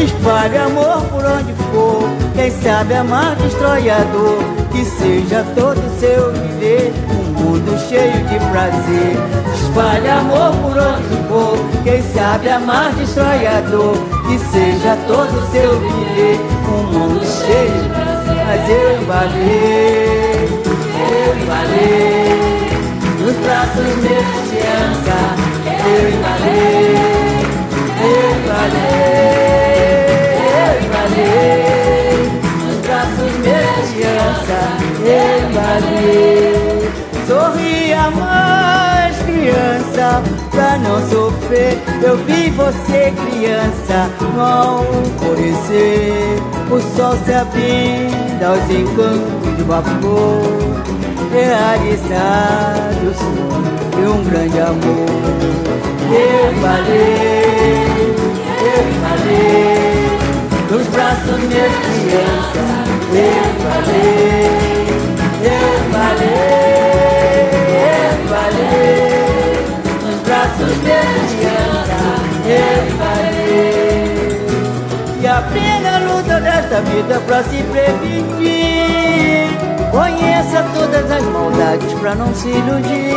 Espalhe 0.03 0.57
amor 0.57 1.01
por 1.09 1.23
onde 1.25 1.53
for. 1.71 2.09
Quem 2.35 2.51
sabe 2.61 2.93
amar 2.93 3.35
destrói 3.35 3.89
a 3.89 3.99
dor. 4.13 4.43
Que 4.71 4.85
seja 4.85 5.43
todo 5.55 5.81
seu 5.99 6.31
viver 6.31 6.93
um 7.09 7.23
mundo 7.33 7.77
cheio 7.89 8.23
de 8.25 8.39
prazer. 8.51 9.17
Espalhe 9.53 10.09
amor 10.09 10.53
por 10.61 10.77
onde 10.77 11.17
for. 11.27 11.57
Quem 11.83 12.01
sabe 12.13 12.49
amar 12.49 12.93
destrói 12.93 13.47
a 13.47 13.59
dor. 13.61 13.97
Que 14.27 14.37
seja 14.37 14.95
todo 15.07 15.51
seu 15.51 15.79
viver 15.79 16.39
um 16.69 16.83
mundo 16.93 17.25
cheio 17.25 17.83
de 17.83 17.89
prazer. 17.89 18.07
Eu 18.69 18.77
embalei 21.47 22.67
nos 23.21 23.35
braços 23.37 23.95
meus 24.03 24.27
criança. 24.49 25.15
Eu 25.87 26.03
embalei, 26.09 26.91
eu 28.03 28.19
embalei, 28.35 29.07
eu 30.43 30.71
embalei 30.83 32.19
nos 32.65 32.77
braços 32.85 33.31
meus 33.39 33.87
criança. 33.93 34.59
Eu 35.05 35.27
embalei, 35.47 36.91
sorria 37.25 38.03
mais 38.11 39.15
criança 39.19 40.07
pra 40.51 40.71
não 40.79 40.99
sofrer. 41.09 41.73
Eu 42.03 42.17
vi 42.25 42.49
você 42.49 43.13
criança 43.31 44.09
no 44.19 44.41
alvorecer, 44.41 46.13
o 46.69 46.81
sol 46.97 47.15
se 47.25 47.33
abrindo 47.33 48.43
aos 48.43 48.69
encantos 48.69 49.55
de 49.55 49.63
flor 49.63 50.96
realizado 51.43 53.09
o 53.09 53.13
sonho 53.13 53.77
de 53.95 54.03
um 54.07 54.23
grande 54.23 54.59
amor. 54.59 55.07
Eu 56.09 56.51
embalei, 56.51 58.15
eu 58.61 58.81
embalei 58.89 60.07
nos 60.71 60.87
braços 60.87 61.39
meus 61.43 61.75
crianças. 61.85 62.67
Eu 63.13 63.43
embalei, 63.53 64.47
eu 65.43 65.65
embalei, 65.87 66.37
eu 67.73 67.97
embalei 68.23 68.97
nos 70.03 70.19
braços 70.23 70.73
meus 70.83 71.29
crianças. 71.35 72.17
Eu 72.45 72.77
embalei 72.87 73.27
e 75.19 75.27
a 75.27 75.41
luta 75.99 76.39
desta 76.39 76.81
vida 76.81 77.19
pra 77.27 77.43
se 77.43 77.63
prevenir. 77.63 79.56
Conheça 79.97 80.63
todas 80.75 81.09
as 81.09 81.23
maldades 81.23 81.91
pra 81.93 82.13
não 82.13 82.31
se 82.35 82.49
iludir. 82.49 83.15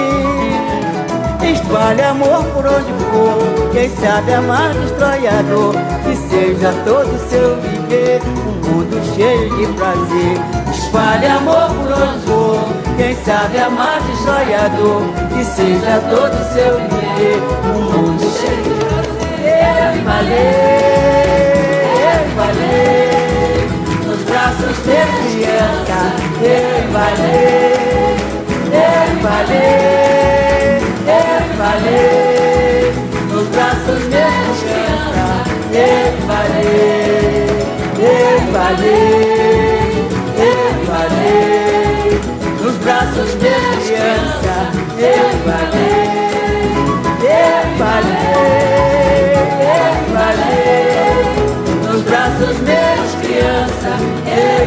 Espalhe 1.53 2.01
amor 2.01 2.43
por 2.55 2.65
onde 2.65 2.91
for. 3.11 3.71
Quem 3.71 3.91
sabe 3.97 4.33
amar 4.33 4.73
destrói 4.73 5.29
a 5.29 5.43
dor. 5.43 5.75
Que 6.03 6.17
seja 6.17 6.73
todo 6.87 7.19
seu 7.29 7.57
viver 7.61 8.23
um 8.25 8.67
mundo 8.67 8.99
cheio 9.15 9.55
de 9.59 9.67
prazer. 9.75 10.39
Espalhe 10.73 11.27
amor 11.27 11.69
por 11.69 11.93
onde 11.93 12.27
for, 12.27 12.65
quem 12.97 13.15
sabe 13.25 13.59
amar 13.59 14.01
de 14.01 14.17
sonhador, 14.17 15.03
que 15.29 15.45
seja 15.45 16.01
todo 16.09 16.33
seu 16.55 16.79
viver 16.89 17.43
um 17.67 17.81
mundo 17.93 18.23
cheio 18.41 18.63
de 18.63 18.71
prazer. 18.87 20.03
Valer, 20.05 20.41
ei, 21.95 22.35
valer, 22.35 23.10
nos 23.10 23.10
braços 24.31 24.79
de 24.87 25.01
criança, 25.35 26.01
ei, 26.41 26.87
valer, 26.93 28.15
ei, 28.73 29.09
valer, 29.23 30.81
ei, 31.09 31.41
valer, 31.59 32.95
nos 33.33 33.49
braços 33.49 34.03
de 34.15 34.25
criança, 34.61 35.27
ei, 35.73 36.15
valer, 36.29 37.51
ei, 37.99 38.37
valer, 38.53 39.91
ei, 40.39 40.71
valer, 40.87 42.21
nos 42.63 42.77
braços 42.85 43.33
de 43.35 43.55
criança, 43.83 44.55
ei, 44.97 45.31
valer, 45.45 46.09
ei, 47.21 47.61
valer, 47.81 49.35
ei, 49.61 49.91
valer, 50.15 51.23
nos 51.85 52.01
braços 52.05 52.57
de 52.65 52.80
criança, 53.41 53.97
ei, 54.27 54.67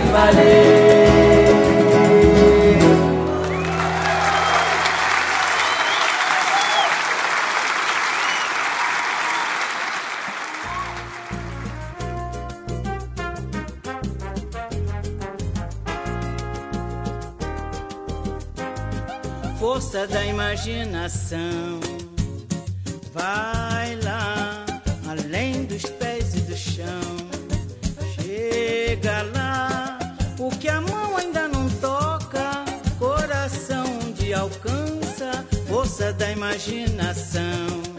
imaginação, 36.72 37.93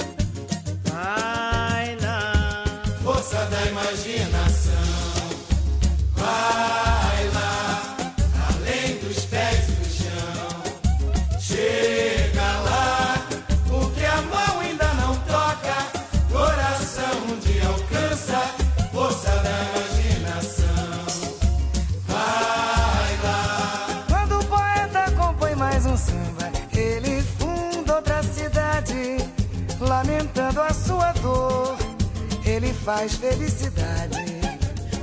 faz 32.85 33.15
felicidade. 33.15 34.41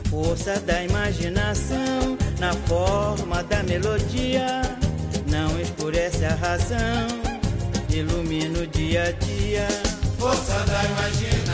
Força 0.10 0.60
da 0.60 0.84
imaginação 0.84 2.18
na 2.40 2.54
forma 2.68 3.44
da 3.44 3.64
melodia. 3.64 4.62
Não 5.28 5.60
escurece 5.60 6.26
a 6.26 6.36
razão, 6.36 7.08
ilumina 7.90 8.60
o 8.60 8.68
dia 8.68 9.06
a 9.06 9.12
dia. 9.12 9.68
Força 10.20 10.60
da 10.66 10.84
imaginação. 10.84 11.51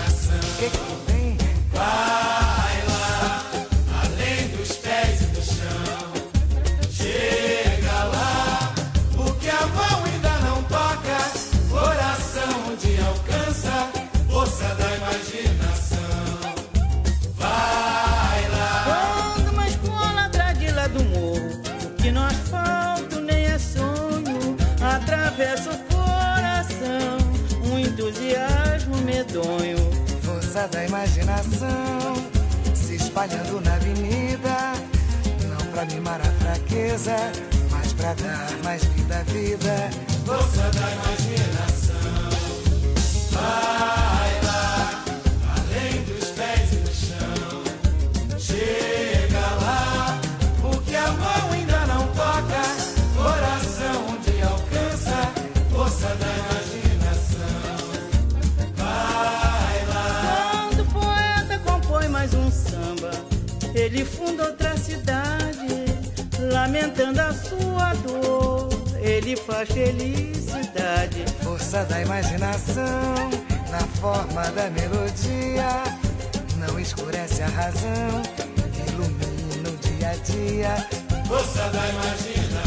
Da 30.71 30.83
imaginação 30.83 32.13
se 32.75 32.95
espalhando 32.95 33.61
na 33.61 33.75
avenida, 33.75 34.73
não 35.47 35.71
pra 35.71 35.85
mimar 35.85 36.19
a 36.21 36.31
fraqueza, 36.43 37.15
mas 37.71 37.93
pra 37.93 38.13
dar 38.13 38.51
mais 38.63 38.83
vida 38.83 39.17
à 39.17 39.23
vida. 39.23 39.89
força 40.25 40.69
da 40.71 40.91
imaginação. 40.91 41.66
Funda 64.27 64.43
outra 64.43 64.77
cidade, 64.77 65.85
lamentando 66.51 67.21
a 67.21 67.33
sua 67.33 67.93
dor. 68.05 68.69
Ele 68.99 69.35
faz 69.35 69.69
felicidade. 69.69 71.23
Força 71.41 71.85
da 71.85 72.01
imaginação 72.01 73.29
na 73.71 73.79
forma 73.99 74.43
da 74.51 74.69
melodia, 74.69 75.83
não 76.57 76.79
escurece 76.79 77.41
a 77.43 77.47
razão, 77.47 78.21
ilumina 78.89 79.69
o 79.69 79.77
dia 79.77 80.09
a 80.09 80.15
dia. 80.15 80.87
força 81.27 81.69
da 81.69 81.89
imaginação. 81.89 82.66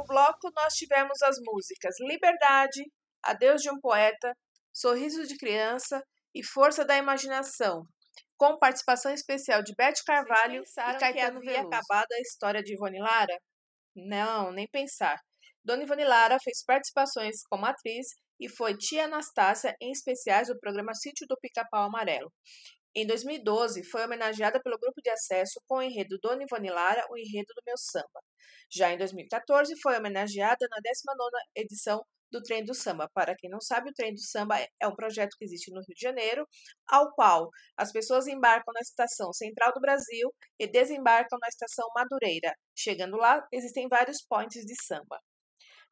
Último 0.00 0.04
bloco, 0.06 0.50
nós 0.54 0.74
tivemos 0.74 1.20
as 1.22 1.36
músicas 1.44 1.94
Liberdade, 2.00 2.82
Adeus 3.22 3.62
de 3.62 3.70
um 3.70 3.78
Poeta, 3.80 4.34
Sorriso 4.72 5.26
de 5.26 5.36
Criança 5.36 6.02
e 6.34 6.44
Força 6.44 6.84
da 6.84 6.96
Imaginação, 6.96 7.82
com 8.38 8.58
participação 8.58 9.12
especial 9.12 9.62
de 9.62 9.74
Beth 9.76 10.02
Carvalho 10.06 10.62
e 10.62 10.98
Caetano 10.98 11.38
havia 11.38 11.60
acabado 11.60 12.12
a 12.12 12.20
história 12.20 12.62
de 12.62 12.74
Ivone 12.74 13.00
Lara? 13.00 13.36
Não, 13.94 14.50
nem 14.52 14.68
pensar. 14.68 15.18
Dona 15.62 15.82
Ivone 15.82 16.04
Lara 16.04 16.38
fez 16.42 16.64
participações 16.64 17.42
como 17.50 17.66
atriz 17.66 18.06
e 18.38 18.48
foi 18.48 18.76
tia 18.76 19.04
Anastácia 19.04 19.76
em 19.80 19.90
especiais 19.90 20.48
do 20.48 20.58
programa 20.58 20.94
Sítio 20.94 21.26
do 21.28 21.36
Pica-Pau 21.38 21.84
Amarelo. 21.84 22.32
Em 22.94 23.06
2012, 23.06 23.84
foi 23.84 24.04
homenageada 24.04 24.60
pelo 24.62 24.78
grupo 24.78 25.00
de 25.02 25.10
acesso 25.10 25.60
com 25.68 25.76
o 25.76 25.82
enredo 25.82 26.18
Dona 26.22 26.44
Ivone 26.44 26.70
Lara, 26.70 27.04
o 27.10 27.18
enredo 27.18 27.52
do 27.54 27.62
meu 27.66 27.76
samba. 27.76 28.20
Já 28.70 28.92
em 28.92 28.98
2014, 28.98 29.74
foi 29.80 29.96
homenageada 29.96 30.66
na 30.70 30.78
19ª 30.78 31.30
edição 31.56 32.04
do 32.30 32.42
Trem 32.42 32.64
do 32.64 32.74
Samba. 32.74 33.08
Para 33.12 33.34
quem 33.34 33.50
não 33.50 33.60
sabe, 33.60 33.90
o 33.90 33.94
Trem 33.94 34.14
do 34.14 34.20
Samba 34.20 34.56
é 34.80 34.86
um 34.86 34.94
projeto 34.94 35.36
que 35.36 35.44
existe 35.44 35.70
no 35.72 35.80
Rio 35.80 35.94
de 35.94 36.00
Janeiro, 36.00 36.46
ao 36.88 37.12
qual 37.12 37.50
as 37.76 37.92
pessoas 37.92 38.26
embarcam 38.26 38.72
na 38.72 38.80
estação 38.80 39.32
central 39.32 39.72
do 39.74 39.80
Brasil 39.80 40.32
e 40.58 40.66
desembarcam 40.66 41.38
na 41.40 41.48
estação 41.48 41.88
Madureira. 41.94 42.54
Chegando 42.76 43.16
lá, 43.16 43.46
existem 43.52 43.88
vários 43.88 44.22
points 44.22 44.64
de 44.64 44.74
samba. 44.84 45.20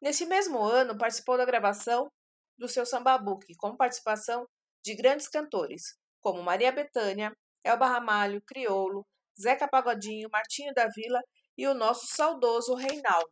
Neste 0.01 0.25
mesmo 0.27 0.63
ano, 0.63 0.97
participou 0.97 1.37
da 1.37 1.45
gravação 1.45 2.09
do 2.57 2.69
seu 2.69 2.87
Samba 2.87 3.19
Book, 3.19 3.53
com 3.57 3.77
participação 3.77 4.47
de 4.85 4.95
grandes 4.95 5.29
cantores, 5.29 5.97
como 6.21 6.43
Maria 6.43 6.71
Bethânia, 6.71 7.33
Elba 7.65 7.87
Ramalho, 7.87 8.43
Criolo, 8.47 9.05
Zeca 9.41 9.69
Pagodinho, 9.69 10.29
Martinho 10.33 10.73
da 10.75 10.87
Vila 10.89 11.21
e 11.59 11.67
o 11.67 11.75
nosso 11.75 12.07
saudoso 12.07 12.75
Reinaldo. 12.75 13.29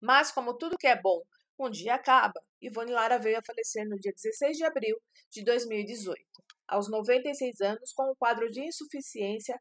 Mas, 0.00 0.30
como 0.30 0.56
tudo 0.56 0.78
que 0.78 0.86
é 0.86 0.98
bom 1.00 1.20
um 1.58 1.70
dia 1.70 1.94
acaba, 1.94 2.40
Ivone 2.60 2.92
Lara 2.92 3.18
veio 3.18 3.38
a 3.38 3.42
falecer 3.42 3.86
no 3.88 3.96
dia 3.96 4.12
16 4.12 4.56
de 4.56 4.64
abril 4.64 4.96
de 5.30 5.44
2018, 5.44 6.20
aos 6.66 6.90
96 6.90 7.60
anos, 7.60 7.92
com 7.92 8.10
um 8.10 8.14
quadro 8.16 8.48
de 8.48 8.64
insuficiência 8.64 9.56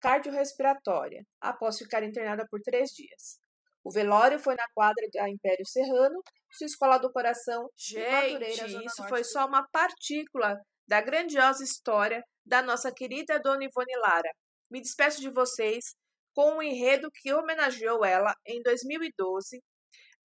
cardiorrespiratória, 0.00 1.24
após 1.40 1.78
ficar 1.78 2.02
internada 2.02 2.46
por 2.50 2.60
três 2.62 2.90
dias. 2.90 3.40
O 3.84 3.92
velório 3.92 4.40
foi 4.40 4.56
na 4.56 4.66
quadra 4.74 5.06
da 5.12 5.28
Império 5.28 5.64
Serrano, 5.64 6.20
sua 6.52 6.66
escola 6.66 6.98
do 6.98 7.12
coração, 7.12 7.68
Gente, 7.76 8.10
Madureira, 8.10 8.68
Zona 8.68 8.84
isso 8.84 9.02
Norte 9.02 9.08
foi 9.08 9.24
só 9.24 9.46
uma 9.46 9.66
partícula 9.70 10.60
da 10.88 11.00
grandiosa 11.00 11.62
história 11.62 12.24
da 12.44 12.62
nossa 12.62 12.92
querida 12.92 13.38
Dona 13.38 13.64
Ivone 13.64 13.96
Lara. 14.00 14.30
Me 14.70 14.80
despeço 14.80 15.20
de 15.20 15.30
vocês 15.30 15.94
com 16.36 16.58
um 16.58 16.62
enredo 16.62 17.10
que 17.10 17.32
homenageou 17.32 18.04
ela 18.04 18.34
em 18.46 18.62
2012, 18.62 19.58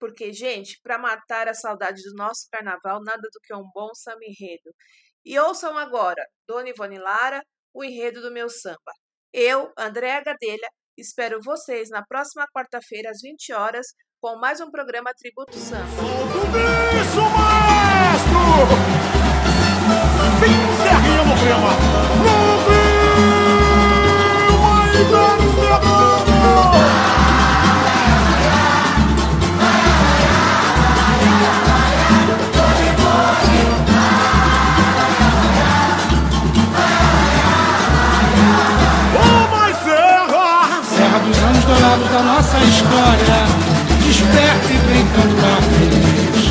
porque, 0.01 0.33
gente, 0.33 0.81
para 0.83 0.97
matar 0.97 1.49
a 1.49 1.55
saudade 1.55 2.03
do 2.03 2.15
nosso 2.15 2.49
carnaval, 2.51 3.03
nada 3.03 3.21
do 3.21 3.41
que 3.43 3.55
um 3.55 3.69
bom 3.75 3.91
samba 3.95 4.21
enredo. 4.23 4.75
E 5.23 5.39
ouçam 5.39 5.77
agora, 5.77 6.25
Dona 6.49 6.71
Ivone 6.71 6.99
Lara, 6.99 7.43
o 7.75 7.85
enredo 7.85 8.23
do 8.23 8.33
meu 8.33 8.49
samba. 8.49 8.93
Eu, 9.35 9.71
Andréa 9.77 10.23
Gadelha, 10.23 10.69
espero 10.97 11.43
vocês 11.43 11.91
na 11.91 12.03
próxima 12.03 12.47
quarta-feira, 12.57 13.11
às 13.11 13.19
20 13.21 13.53
horas, 13.53 13.87
com 14.19 14.37
mais 14.39 14.63
um 14.63 14.71
programa 14.71 15.13
Tributo 15.15 15.59
Samba. 15.59 15.85
Maestro! 17.37 18.39
Clima! 21.39 22.28
Anos 41.43 41.65
dourados 41.65 42.09
da 42.11 42.23
nossa 42.23 42.59
história. 42.59 43.39
Desperta 44.07 44.73
e 44.73 44.79
brincando 44.87 45.35
pra 45.37 45.57
feliz. 45.69 46.45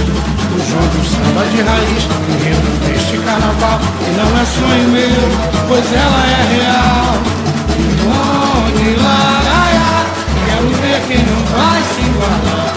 O 0.53 0.59
João 0.69 0.87
do 0.87 1.01
samba 1.05 1.43
de 1.51 1.61
raiz 1.61 2.03
Enredo 2.29 2.71
deste 2.85 3.17
carnaval. 3.17 3.79
E 4.01 4.11
não 4.17 4.29
é 4.39 4.45
sonho 4.45 4.89
meu, 4.89 5.23
pois 5.67 5.85
ela 5.93 6.21
é 6.27 6.43
real. 6.55 7.37
Ivone 7.79 8.95
Laraia 8.95 9.87
Quero 10.45 10.69
ver 10.81 11.01
quem 11.07 11.23
não 11.25 11.41
vai 11.45 11.81
se 11.93 12.01
igualar. 12.01 12.73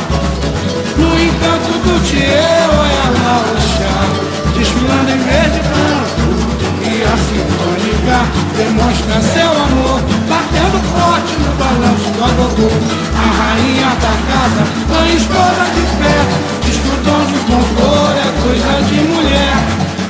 No 0.97 1.11
encanto 1.21 1.73
do 1.85 1.95
Tieu 2.05 2.75
ela 3.01 3.45
o 3.47 3.61
chá 3.61 3.97
Desfilando 4.59 5.11
em 5.11 5.19
verde 5.19 5.59
e 5.59 5.63
branco. 5.63 6.51
E 6.83 7.03
a 7.03 7.17
sinfônica 7.17 8.17
demonstra 8.57 9.21
seu 9.33 9.51
amor, 9.51 10.01
batendo 10.61 10.79
forte 10.93 11.33
no 11.41 11.53
balanço 11.57 12.11
do 12.11 12.25
agogô. 12.25 12.71
A 13.17 13.27
rainha 13.41 13.91
da 13.97 14.15
casa, 14.29 14.63
a 15.01 15.09
esposa 15.09 15.65
de 15.75 15.85
fé, 15.97 16.19
estudou 16.69 17.23
de 17.27 17.39
compor, 17.49 18.13
é 18.17 18.29
coisa 18.43 18.73
de 18.89 19.01
mulher. 19.09 19.57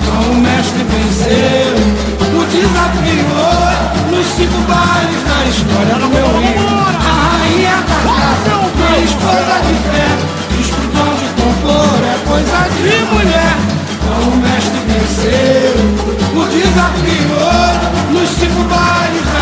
Com 0.04 0.30
o 0.30 0.34
mestre 0.34 0.82
venceu, 0.90 1.74
o 2.34 2.44
desafio 2.46 3.30
nos 4.10 4.26
cinco 4.26 4.58
bailes 4.66 5.22
da 5.22 5.38
história 5.48 5.94
do 5.94 6.08
meu 6.08 6.28
rio. 6.40 6.68
A 6.70 7.14
rainha 7.30 7.76
da 7.86 7.98
casa, 8.10 8.54
a 8.90 8.98
esposa 8.98 9.54
de 9.66 9.74
fé, 9.86 10.08
estudou 10.60 11.10
de 11.14 11.28
compor, 11.40 11.98
é 12.02 12.16
coisa 12.26 12.60
de 12.74 12.94
mulher. 13.14 13.54
Com 14.00 14.20
o 14.30 14.36
mestre 14.36 14.80
venceu, 14.88 15.74
o 16.34 16.44
desafio 16.46 17.90
nos 18.10 18.28
cinco 18.30 18.62
bares 18.64 19.24
da 19.32 19.39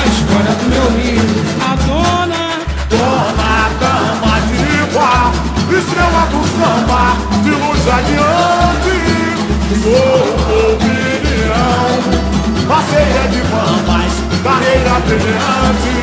história 0.88 0.90
do 0.90 0.90
meu 0.90 0.90
rio. 0.90 1.22
A 1.60 1.76
dona, 1.86 2.44
Dona 2.88 3.52
dama 3.80 4.34
diva, 4.48 5.10
estrela 5.78 6.24
do 6.30 6.42
samba, 6.56 7.02
de 7.42 7.50
luz 7.50 7.84
adiante. 7.88 8.96
Sou 9.82 10.20
opinião, 10.72 11.88
passeia 12.66 13.24
de 13.28 13.40
mamas, 13.50 14.12
carreira 14.42 14.96
brilhante. 15.06 15.96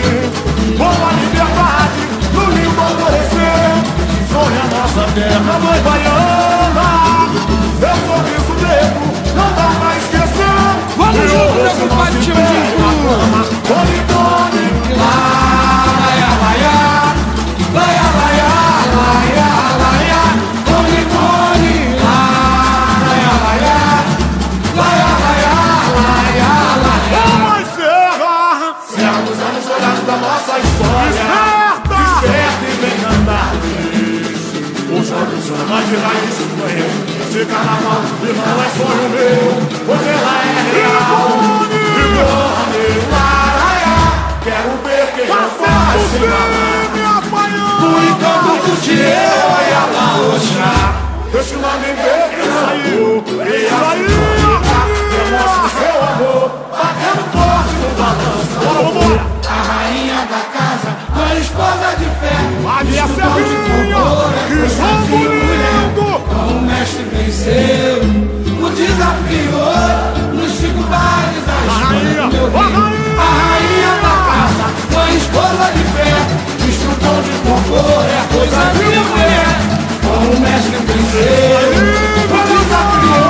Com 0.77 0.83
a 0.83 1.11
liberdade, 1.13 2.01
no 2.33 2.43
lindo 2.51 2.81
alvorecer, 2.81 3.73
sonha 4.31 4.65
nossa 4.71 5.03
terra, 5.13 5.53
mãe 5.59 5.81
baiana. 5.81 6.89
Seu 7.79 7.95
sorriso 8.07 8.53
negro, 8.61 9.05
não 9.35 9.49
dá 9.53 9.67
pra 9.79 9.91
esquecer. 9.97 10.55
Vamos 10.97 11.15
Meu 11.15 11.27
junto, 11.27 11.53
meu 11.53 11.63
rosto 11.65 11.81
compadre, 11.87 12.19
não 12.19 12.74
Samba 35.65 35.81
de 35.81 35.95
raiz 35.95 36.35
conhece. 36.61 36.99
Esse 37.21 37.41
carnaval 37.45 38.01
não 38.21 38.63
é 38.63 38.69
sonho 38.69 39.09
meu, 39.09 39.43
pois 39.87 40.07
ela 40.07 40.33
é 40.37 40.39
real. 40.75 41.29
Ivone 42.05 42.85
Laraia, 43.11 43.97
quero 44.43 44.73
ver 44.83 45.05
quem 45.15 45.25
não 45.27 45.35
vai 45.35 45.97
se 46.05 46.17
enganar. 46.17 47.23
No 47.81 47.89
encanto 48.03 48.53
do 48.63 48.73
Tieu 48.79 48.95
e 48.95 48.97
a 49.73 49.75
Laoxá. 49.95 50.73
Desfilando 51.31 51.83
em 51.83 51.95
verde 51.95 52.37
e 52.37 52.39
saiu. 52.61 53.07
E 53.25 53.29
a 53.65 53.67
cintura 53.95 54.81
demonstra 55.09 55.65
o 55.65 55.67
seu 55.79 55.97
amor, 56.13 56.45
batendo 56.71 57.23
forte 57.33 57.73
no 57.81 57.89
balanço. 57.97 58.53
Vambora! 58.61 59.25
A 59.47 59.49
rainha 59.61 60.19
da 60.29 60.41
casa, 60.53 60.91
a 61.15 61.17
esposa 61.39 61.87
de 61.97 62.07
fé. 62.19 62.37
Ali 62.77 62.95
a 62.99 63.01
é 63.03 63.05
que 63.07 63.13
de 63.49 63.55
venceu 67.45 68.01
o 68.59 68.69
desafio 68.71 69.61
nos 70.33 70.51
cinco 70.51 70.81
bares 70.89 71.43
da 71.45 71.53
história 71.67 72.09
do 72.09 72.27
meu 72.31 72.45
rio. 72.49 72.57
A 72.57 73.21
rainha 73.21 73.93
da 74.01 74.15
casa, 74.25 74.65
a 74.97 75.11
esposa 75.11 75.65
de 75.75 75.83
fé. 75.93 76.13
Instrutor 76.67 77.19
de 77.21 77.33
compor 77.45 78.03
é 78.03 78.09
coisa 78.33 78.61
de 78.73 78.85
mulher. 78.99 79.53
Com 80.01 80.21
o 80.25 80.39
mestre 80.39 80.77
venceu 80.77 81.69
o 82.25 82.41
desafio 82.49 83.29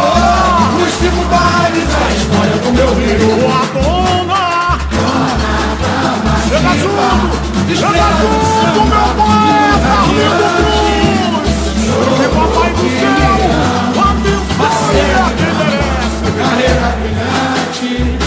nos 0.80 0.94
cinco 0.94 1.24
bares 1.30 1.86
da 1.92 2.04
história 2.16 2.58
do 2.64 2.70
meu 2.72 2.90
rio. 2.96 3.20
Boa 3.42 3.64
dona! 3.74 4.44
Chega 6.48 6.74
junto! 6.78 7.36
Chega 7.76 8.08
junto, 8.22 8.80
meu 8.86 9.08
povo! 9.16 9.46
Amigo 10.06 10.48
Cruz, 10.56 11.56
que 12.18 12.28
papai 12.30 12.70
do 12.72 12.86
céu 13.00 13.16
a 13.95 13.95
brilhante, 16.56 18.18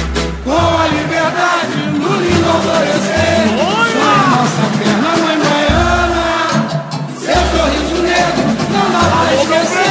com 0.44 0.52
a 0.52 0.86
liberdade 0.88 1.78
no 1.98 2.16
lindo 2.16 2.48
alvorecer. 2.48 3.48
Sua 3.92 4.16
nossa 4.36 4.64
perna, 4.78 5.10
mãe 5.16 5.36
baiana, 5.38 6.26
seu 7.18 7.40
sorriso 7.56 7.98
negro 8.02 8.48
não 8.70 8.86
dá 8.92 9.02
pra 9.08 9.34
esquecer. 9.34 9.88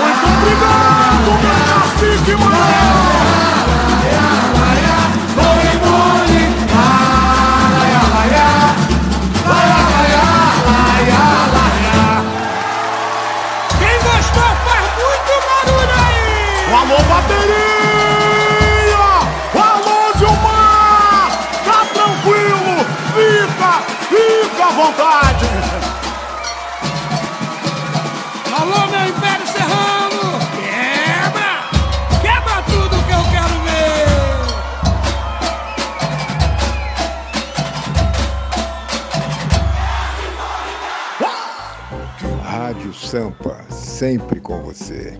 Muito 0.00 0.26
obrigado, 0.38 1.28
cacique 1.68 2.34
maior. 2.36 3.07
Vontade! 24.88 25.46
Alô, 28.58 28.86
meu 28.88 29.08
Império 29.08 29.46
Serrano! 29.46 30.38
Quebra! 30.56 31.52
Quebra 32.22 32.62
tudo 32.62 32.96
que 33.04 33.12
eu 33.12 33.24
quero 33.30 33.56
ver! 33.64 34.08
Rádio 42.42 42.94
Sampa, 42.94 43.64
sempre 43.70 44.40
com 44.40 44.62
você. 44.62 45.18